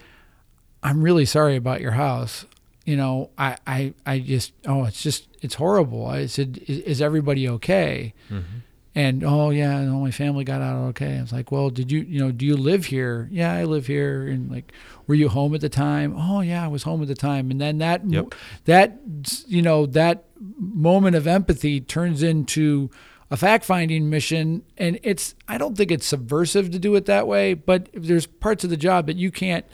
I'm 0.82 1.02
really 1.02 1.24
sorry 1.24 1.56
about 1.56 1.80
your 1.80 1.92
house. 1.92 2.46
You 2.84 2.96
know, 2.96 3.30
I, 3.36 3.56
I, 3.66 3.94
I 4.06 4.18
just, 4.20 4.52
oh, 4.66 4.84
it's 4.84 5.02
just, 5.02 5.26
it's 5.40 5.54
horrible. 5.54 6.06
I 6.06 6.26
said, 6.26 6.60
is, 6.66 6.78
is 6.80 7.02
everybody 7.02 7.48
okay? 7.48 8.14
Mm-hmm. 8.30 8.58
and 8.94 9.22
oh 9.24 9.50
yeah, 9.50 9.80
no, 9.84 10.00
my 10.00 10.10
family 10.10 10.44
got 10.44 10.60
out 10.62 10.88
okay. 10.90 11.18
I 11.18 11.20
was 11.20 11.32
like, 11.32 11.50
well, 11.52 11.70
did 11.70 11.90
you, 11.92 12.00
you 12.00 12.18
know, 12.20 12.32
do 12.32 12.44
you 12.44 12.56
live 12.56 12.86
here? 12.86 13.28
Yeah, 13.30 13.52
I 13.52 13.64
live 13.64 13.86
here. 13.86 14.26
And 14.26 14.50
like, 14.50 14.72
were 15.06 15.14
you 15.14 15.28
home 15.28 15.54
at 15.54 15.60
the 15.60 15.68
time? 15.68 16.14
Oh 16.16 16.40
yeah, 16.40 16.64
I 16.64 16.68
was 16.68 16.82
home 16.82 17.00
at 17.02 17.08
the 17.08 17.14
time. 17.14 17.50
And 17.50 17.60
then 17.60 17.78
that, 17.78 18.04
Yep. 18.04 18.34
that, 18.64 18.98
you 19.46 19.62
know, 19.62 19.86
that 19.86 20.24
moment 20.58 21.16
of 21.16 21.26
empathy 21.26 21.80
turns 21.80 22.22
into 22.22 22.90
a 23.30 23.36
fact 23.36 23.64
finding 23.64 24.10
mission. 24.10 24.62
And 24.76 24.98
it's, 25.04 25.34
I 25.46 25.56
don't 25.56 25.76
think 25.76 25.90
it's 25.92 26.06
subversive 26.06 26.70
to 26.72 26.78
do 26.80 26.94
it 26.96 27.06
that 27.06 27.28
way, 27.28 27.54
but 27.54 27.88
there's 27.94 28.26
parts 28.26 28.64
of 28.64 28.70
the 28.70 28.76
job 28.76 29.06
that 29.06 29.16
you 29.16 29.30
can't, 29.30 29.64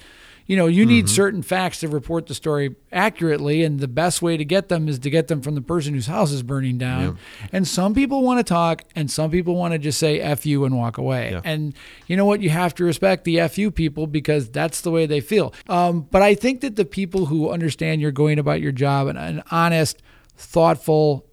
you 0.47 0.57
know, 0.57 0.67
you 0.67 0.87
need 0.87 1.09
certain 1.09 1.43
facts 1.43 1.81
to 1.81 1.89
report 1.89 2.27
the 2.27 2.35
story 2.35 2.77
accurately, 2.93 3.65
and 3.65 3.81
the 3.81 3.89
best 3.89 4.23
way 4.23 4.37
to 4.37 4.45
get 4.45 4.69
them 4.69 4.89
is 4.89 5.01
to 5.01 5.11
get 5.11 5.27
them 5.27 5.43
from 5.43 5.57
the 5.57 5.61
person 5.61 5.93
whose 5.93 6.07
house 6.07 6.31
is 6.31 6.45
burning 6.45 6.79
down. 6.79 7.19
And 7.53 7.67
some 7.67 7.95
people 7.95 8.23
want 8.23 8.39
to 8.39 8.45
talk, 8.45 8.85
and 8.95 9.11
some 9.11 9.31
people 9.31 9.57
want 9.57 9.73
to 9.73 9.79
just 9.79 9.99
say 9.99 10.21
"f 10.21 10.47
you" 10.47 10.65
and 10.65 10.77
walk 10.77 10.99
away. 10.99 11.33
Yeah. 11.33 11.41
And 11.45 11.75
you 12.07 12.17
know 12.17 12.25
what? 12.25 12.41
You 12.41 12.51
have 12.51 12.75
to 12.77 12.85
respect 12.85 13.25
the 13.25 13.41
"f 13.41 13.59
you" 13.59 13.73
people 13.73 14.07
because 14.07 14.49
that's 14.49 14.83
the 14.83 14.91
way 14.93 15.05
they 15.07 15.21
feel. 15.21 15.53
Um, 15.69 16.03
but 16.11 16.23
I 16.23 16.35
think 16.35 16.61
that 16.61 16.77
the 16.77 16.85
people 16.85 17.27
who 17.27 17.51
understand 17.51 18.01
you're 18.01 18.13
going 18.13 18.39
about 18.39 18.61
your 18.61 18.73
job 18.73 19.09
in 19.09 19.17
an 19.17 19.43
honest, 19.51 20.01
thoughtful 20.37 21.27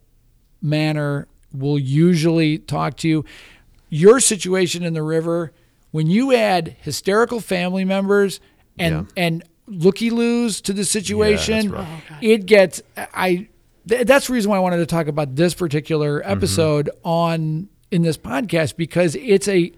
manner 0.59 1.27
will 1.53 1.77
usually 1.77 2.57
talk 2.57 2.97
to 2.97 3.07
you. 3.07 3.25
Your 3.89 4.19
situation 4.19 4.83
in 4.83 4.93
the 4.95 5.03
river, 5.03 5.51
when 5.91 6.07
you 6.07 6.33
add 6.33 6.75
hysterical 6.81 7.39
family 7.39 7.85
members 7.85 8.39
and 8.79 8.93
Yeah. 8.93 9.23
and 9.23 9.43
looky 9.67 10.09
loos 10.09 10.61
to 10.61 10.73
the 10.73 10.83
situation, 10.85 11.71
rough. 11.71 11.87
it 12.21 12.45
gets 12.45 12.81
I. 12.97 13.47
th- 13.87 14.05
That's 14.07 14.27
the 14.27 14.33
reason 14.33 14.49
why 14.51 14.57
I 14.57 14.59
wanted 14.59 14.77
to 14.77 14.85
talk 14.85 15.07
about 15.07 15.35
this 15.35 15.53
particular 15.53 16.21
episode 16.25 16.89
on 17.03 17.69
in 17.91 18.01
this 18.01 18.17
podcast 18.17 18.75
because 18.75 19.15
it's 19.15 19.47
a 19.47 19.71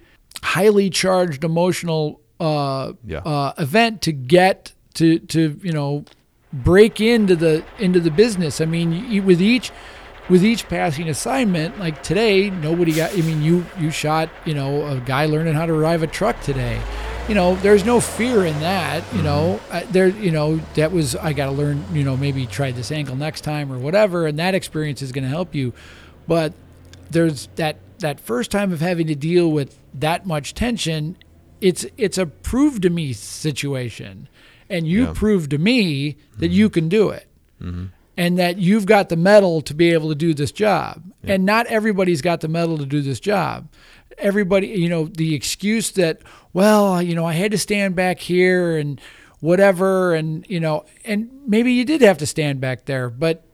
highly 0.44 0.90
charged 0.90 1.44
emotional 1.44 2.22
uh, 2.40 2.94
Yeah. 3.06 3.20
uh, 3.20 3.54
event 3.58 4.02
to 4.04 4.12
get 4.12 4.74
to 4.96 5.20
to 5.20 5.60
you 5.62 5.72
know 5.72 6.06
break 6.54 7.00
into 7.02 7.36
the 7.36 7.64
into 7.80 8.00
the 8.00 8.12
business. 8.12 8.62
I 8.62 8.66
mean, 8.66 9.26
with 9.26 9.42
each 9.42 9.72
with 10.30 10.44
each 10.44 10.68
passing 10.68 11.08
assignment, 11.10 11.78
like 11.80 12.02
today, 12.02 12.50
nobody 12.50 12.92
got. 12.94 13.12
I 13.14 13.22
mean, 13.22 13.44
you 13.44 13.66
you 13.80 13.92
shot 13.92 14.30
you 14.46 14.54
know 14.56 14.86
a 14.88 15.00
guy 15.00 15.26
learning 15.28 15.54
how 15.54 15.66
to 15.66 15.74
drive 15.74 16.02
a 16.04 16.08
truck 16.08 16.40
today. 16.42 16.80
You 17.28 17.34
know, 17.34 17.56
there's 17.56 17.84
no 17.84 18.00
fear 18.00 18.46
in 18.46 18.60
that. 18.60 19.04
You 19.16 19.24
know, 19.24 19.60
uh, 19.72 19.82
there 19.90 20.10
you 20.10 20.30
know 20.32 20.58
that 20.76 20.92
was 20.92 21.16
I 21.16 21.34
got 21.34 21.48
to 21.48 21.52
learn. 21.52 21.84
You 21.92 22.04
know, 22.04 22.16
maybe 22.16 22.46
try 22.46 22.72
this 22.72 22.92
angle 22.92 23.16
next 23.16 23.42
time 23.42 23.72
or 23.72 23.80
whatever, 23.80 24.28
and 24.28 24.38
that 24.38 24.54
experience 24.54 25.02
is 25.02 25.12
going 25.12 25.24
to 25.24 25.30
help 25.30 25.56
you. 25.56 25.74
But 26.28 26.54
there's 27.10 27.48
that 27.56 27.78
that 28.00 28.20
first 28.20 28.52
time 28.52 28.72
of 28.72 28.80
having 28.82 29.08
to 29.08 29.16
deal 29.16 29.52
with 29.52 29.80
that 29.94 30.26
much 30.28 30.54
tension 30.54 31.18
it's 31.62 31.86
it's 31.98 32.18
a 32.18 32.26
prove 32.26 32.82
to 32.82 32.90
me 32.90 33.14
situation 33.14 34.28
and 34.70 34.86
you 34.86 35.06
Yeah. 35.06 35.14
prove 35.16 35.48
to 35.50 35.58
me 35.58 36.18
that 36.40 36.50
you 36.50 36.70
can 36.70 36.90
do 36.90 37.10
it 37.10 37.28
and 38.18 38.38
that 38.38 38.58
you've 38.58 38.86
got 38.86 39.08
the 39.10 39.16
metal 39.16 39.62
to 39.62 39.74
be 39.74 39.92
able 39.94 40.10
to 40.10 40.16
do 40.16 40.34
this 40.34 40.52
job 40.52 41.02
and 41.24 41.46
not 41.46 41.66
everybody's 41.68 42.22
got 42.22 42.42
the 42.42 42.50
metal 42.50 42.78
to 42.78 42.86
do 42.86 43.02
this 43.02 43.22
job 43.22 43.70
everybody 44.18 44.68
you 44.68 44.90
know 44.90 45.06
the 45.06 45.34
excuse 45.34 45.92
that 45.92 46.20
well 46.56 47.02
you 47.02 47.14
know 47.14 47.26
i 47.26 47.34
had 47.34 47.52
to 47.52 47.58
stand 47.58 47.96
back 47.96 48.20
here 48.20 48.78
and 48.78 49.00
whatever 49.40 50.16
and 50.16 50.44
you 50.50 50.60
know 50.60 50.84
and 51.04 51.30
maybe 51.46 51.72
you 51.72 51.86
did 51.86 52.02
have 52.02 52.18
to 52.18 52.26
stand 52.26 52.60
back 52.60 52.86
there 52.86 53.10
but 53.10 53.46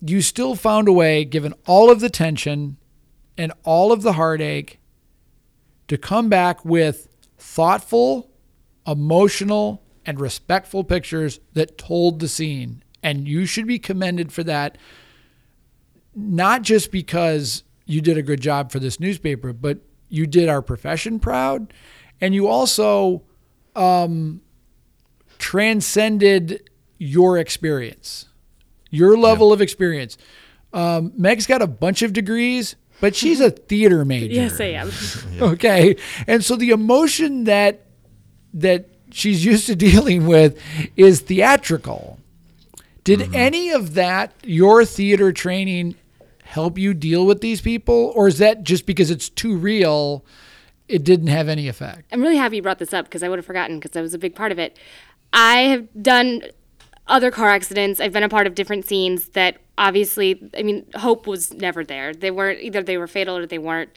you 0.00 0.20
still 0.20 0.54
found 0.54 0.88
a 0.88 0.92
way, 0.92 1.24
given 1.24 1.54
all 1.66 1.90
of 1.90 2.00
the 2.00 2.10
tension 2.10 2.76
and 3.38 3.52
all 3.64 3.92
of 3.92 4.02
the 4.02 4.14
heartache, 4.14 4.78
to 5.88 5.96
come 5.96 6.28
back 6.28 6.64
with 6.64 7.08
thoughtful, 7.38 8.30
emotional, 8.86 9.82
and 10.04 10.20
respectful 10.20 10.84
pictures 10.84 11.40
that 11.54 11.78
told 11.78 12.20
the 12.20 12.28
scene. 12.28 12.82
And 13.02 13.28
you 13.28 13.46
should 13.46 13.66
be 13.66 13.78
commended 13.78 14.32
for 14.32 14.42
that, 14.44 14.78
not 16.14 16.62
just 16.62 16.90
because 16.90 17.62
you 17.84 18.00
did 18.00 18.18
a 18.18 18.22
good 18.22 18.40
job 18.40 18.72
for 18.72 18.80
this 18.80 18.98
newspaper, 18.98 19.52
but 19.52 19.78
you 20.08 20.26
did 20.26 20.48
our 20.48 20.62
profession 20.62 21.18
proud. 21.18 21.72
And 22.20 22.34
you 22.34 22.48
also 22.48 23.22
um, 23.74 24.40
transcended 25.38 26.70
your 26.98 27.36
experience 27.36 28.26
your 28.90 29.16
level 29.16 29.52
of 29.52 29.60
experience. 29.60 30.16
Um, 30.72 31.12
Meg's 31.16 31.46
got 31.46 31.62
a 31.62 31.66
bunch 31.66 32.02
of 32.02 32.12
degrees, 32.12 32.76
but 33.00 33.14
she's 33.14 33.40
a 33.40 33.50
theater 33.68 34.04
major. 34.04 34.34
Yes, 34.34 34.60
I 34.60 34.64
am. 34.64 34.90
Okay, 35.52 35.96
and 36.26 36.44
so 36.44 36.56
the 36.56 36.70
emotion 36.70 37.44
that 37.44 37.82
that 38.54 38.88
she's 39.10 39.44
used 39.44 39.66
to 39.66 39.76
dealing 39.76 40.26
with 40.26 40.58
is 40.96 41.20
theatrical. 41.20 42.18
Did 43.04 43.34
any 43.34 43.70
of 43.70 43.94
that 43.94 44.32
your 44.42 44.84
theater 44.84 45.32
training 45.32 45.94
help 46.46 46.78
you 46.78 46.94
deal 46.94 47.26
with 47.26 47.40
these 47.40 47.60
people, 47.60 48.12
or 48.14 48.28
is 48.28 48.38
that 48.38 48.62
just 48.62 48.86
because 48.86 49.10
it's 49.10 49.28
too 49.28 49.56
real? 49.56 50.24
It 50.88 51.02
didn't 51.02 51.26
have 51.26 51.48
any 51.48 51.68
effect. 51.68 52.04
I'm 52.12 52.22
really 52.22 52.36
happy 52.36 52.56
you 52.56 52.62
brought 52.62 52.78
this 52.78 52.94
up 52.94 53.06
because 53.06 53.22
I 53.22 53.28
would 53.28 53.38
have 53.38 53.46
forgotten 53.46 53.78
because 53.78 53.90
that 53.90 54.02
was 54.02 54.14
a 54.14 54.18
big 54.18 54.34
part 54.34 54.52
of 54.52 54.58
it. 54.58 54.78
I 55.32 55.58
have 55.62 55.88
done 56.00 56.42
other 57.08 57.30
car 57.30 57.50
accidents. 57.50 58.00
I've 58.00 58.12
been 58.12 58.22
a 58.22 58.28
part 58.28 58.46
of 58.46 58.54
different 58.54 58.86
scenes 58.86 59.30
that 59.30 59.58
obviously, 59.76 60.50
I 60.56 60.62
mean, 60.62 60.86
hope 60.94 61.26
was 61.26 61.52
never 61.52 61.84
there. 61.84 62.14
They 62.14 62.30
weren't 62.30 62.60
either 62.60 62.82
they 62.82 62.98
were 62.98 63.08
fatal 63.08 63.36
or 63.36 63.46
they 63.46 63.58
weren't. 63.58 63.90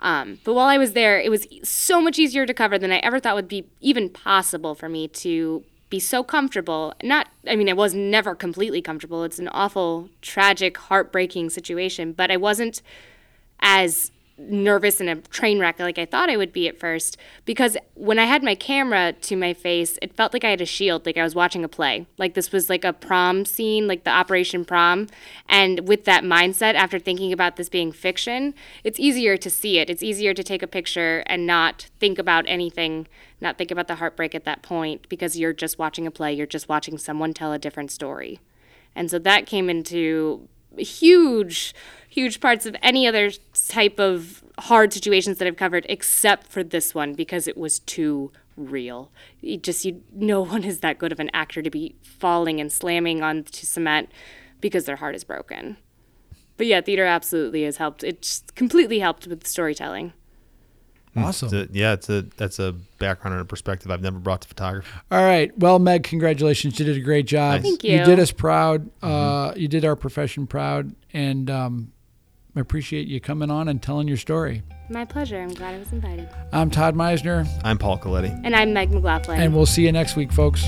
Um, 0.00 0.40
but 0.42 0.54
while 0.54 0.66
I 0.66 0.78
was 0.78 0.94
there, 0.94 1.20
it 1.20 1.30
was 1.30 1.46
so 1.62 2.00
much 2.00 2.18
easier 2.18 2.44
to 2.44 2.52
cover 2.52 2.78
than 2.78 2.90
I 2.90 2.98
ever 2.98 3.20
thought 3.20 3.36
would 3.36 3.48
be 3.48 3.68
even 3.80 4.08
possible 4.08 4.74
for 4.74 4.88
me 4.88 5.06
to 5.08 5.64
be 5.92 6.00
so 6.00 6.24
comfortable. 6.24 6.94
Not, 7.02 7.28
I 7.46 7.54
mean, 7.54 7.68
I 7.68 7.74
was 7.74 7.92
never 7.92 8.34
completely 8.34 8.80
comfortable. 8.80 9.24
It's 9.24 9.38
an 9.38 9.48
awful, 9.48 10.08
tragic, 10.22 10.78
heartbreaking 10.78 11.50
situation, 11.50 12.12
but 12.14 12.30
I 12.30 12.38
wasn't 12.38 12.80
as 13.60 14.10
nervous 14.50 15.00
and 15.00 15.08
a 15.08 15.16
train 15.16 15.58
wreck 15.58 15.78
like 15.78 15.98
I 15.98 16.06
thought 16.06 16.30
I 16.30 16.36
would 16.36 16.52
be 16.52 16.68
at 16.68 16.78
first 16.78 17.16
because 17.44 17.76
when 17.94 18.18
I 18.18 18.24
had 18.24 18.42
my 18.42 18.54
camera 18.54 19.12
to 19.12 19.36
my 19.36 19.54
face, 19.54 19.98
it 20.02 20.14
felt 20.14 20.32
like 20.32 20.44
I 20.44 20.50
had 20.50 20.60
a 20.60 20.66
shield, 20.66 21.06
like 21.06 21.16
I 21.16 21.22
was 21.22 21.34
watching 21.34 21.64
a 21.64 21.68
play. 21.68 22.06
Like 22.18 22.34
this 22.34 22.52
was 22.52 22.68
like 22.68 22.84
a 22.84 22.92
prom 22.92 23.44
scene, 23.44 23.86
like 23.86 24.04
the 24.04 24.10
Operation 24.10 24.64
Prom. 24.64 25.08
And 25.48 25.86
with 25.88 26.04
that 26.04 26.24
mindset, 26.24 26.74
after 26.74 26.98
thinking 26.98 27.32
about 27.32 27.56
this 27.56 27.68
being 27.68 27.92
fiction, 27.92 28.54
it's 28.84 29.00
easier 29.00 29.36
to 29.36 29.50
see 29.50 29.78
it. 29.78 29.90
It's 29.90 30.02
easier 30.02 30.34
to 30.34 30.42
take 30.42 30.62
a 30.62 30.66
picture 30.66 31.22
and 31.26 31.46
not 31.46 31.88
think 31.98 32.18
about 32.18 32.44
anything, 32.48 33.06
not 33.40 33.58
think 33.58 33.70
about 33.70 33.88
the 33.88 33.96
heartbreak 33.96 34.34
at 34.34 34.44
that 34.44 34.62
point 34.62 35.08
because 35.08 35.38
you're 35.38 35.52
just 35.52 35.78
watching 35.78 36.06
a 36.06 36.10
play, 36.10 36.32
you're 36.32 36.46
just 36.46 36.68
watching 36.68 36.98
someone 36.98 37.34
tell 37.34 37.52
a 37.52 37.58
different 37.58 37.90
story. 37.90 38.40
And 38.94 39.10
so 39.10 39.18
that 39.20 39.46
came 39.46 39.70
into 39.70 40.48
huge, 40.76 41.74
huge 42.08 42.40
parts 42.40 42.66
of 42.66 42.76
any 42.82 43.06
other 43.06 43.30
type 43.68 43.98
of 43.98 44.44
hard 44.58 44.92
situations 44.92 45.38
that 45.38 45.48
I've 45.48 45.56
covered, 45.56 45.86
except 45.88 46.46
for 46.46 46.62
this 46.62 46.94
one 46.94 47.14
because 47.14 47.48
it 47.48 47.56
was 47.56 47.78
too 47.80 48.32
real. 48.56 49.10
You 49.40 49.56
just 49.56 49.84
you, 49.84 50.02
no 50.12 50.40
one 50.44 50.64
is 50.64 50.80
that 50.80 50.98
good 50.98 51.12
of 51.12 51.20
an 51.20 51.30
actor 51.32 51.62
to 51.62 51.70
be 51.70 51.96
falling 52.02 52.60
and 52.60 52.70
slamming 52.70 53.22
onto 53.22 53.66
cement 53.66 54.10
because 54.60 54.84
their 54.84 54.96
heart 54.96 55.14
is 55.14 55.24
broken. 55.24 55.76
But 56.56 56.66
yeah, 56.66 56.80
theater 56.80 57.04
absolutely 57.04 57.64
has 57.64 57.78
helped. 57.78 58.04
It's 58.04 58.44
completely 58.54 59.00
helped 59.00 59.26
with 59.26 59.46
storytelling. 59.46 60.12
Awesome. 61.16 61.46
It's 61.54 61.70
a- 61.70 61.78
yeah, 61.78 61.92
it's 61.92 62.08
a 62.08 62.22
that's 62.36 62.58
a 62.58 62.72
background 62.98 63.34
and 63.34 63.42
a 63.42 63.44
perspective 63.44 63.90
I've 63.90 64.00
never 64.02 64.18
brought 64.18 64.40
to 64.42 64.48
photography. 64.48 64.88
All 65.10 65.22
right. 65.22 65.56
Well, 65.58 65.78
Meg, 65.78 66.04
congratulations. 66.04 66.78
You 66.78 66.86
did 66.86 66.96
a 66.96 67.00
great 67.00 67.26
job. 67.26 67.62
Thanks. 67.62 67.68
Thank 67.68 67.84
You 67.84 67.98
you. 67.98 68.04
did 68.04 68.18
us 68.18 68.32
proud. 68.32 68.88
Uh, 69.02 69.52
you 69.56 69.68
did 69.68 69.84
our 69.84 69.96
profession 69.96 70.46
proud. 70.46 70.94
And 71.12 71.50
um, 71.50 71.92
I 72.56 72.60
appreciate 72.60 73.08
you 73.08 73.20
coming 73.20 73.50
on 73.50 73.68
and 73.68 73.82
telling 73.82 74.08
your 74.08 74.16
story. 74.16 74.62
My 74.88 75.04
pleasure. 75.04 75.38
I'm 75.40 75.52
glad 75.54 75.74
I 75.74 75.78
was 75.78 75.92
invited. 75.92 76.28
I'm 76.52 76.70
Todd 76.70 76.94
Mizener, 76.94 77.46
I'm 77.64 77.78
Paul 77.78 77.98
Colletti. 77.98 78.38
And 78.44 78.54
I'm 78.56 78.72
Meg 78.72 78.90
McLaughlin. 78.90 79.40
and 79.40 79.54
we'll 79.54 79.66
see 79.66 79.84
you 79.84 79.92
next 79.92 80.16
week, 80.16 80.32
folks. 80.32 80.64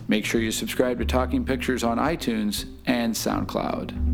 Make 0.10 0.26
sure 0.26 0.42
you 0.42 0.52
subscribe 0.52 1.00
to 1.00 1.06
Talking 1.06 1.46
Pictures 1.46 1.86
on 1.86 1.98
iTunes 1.98 2.66
and 2.86 3.14
SoundCloud. 3.14 4.11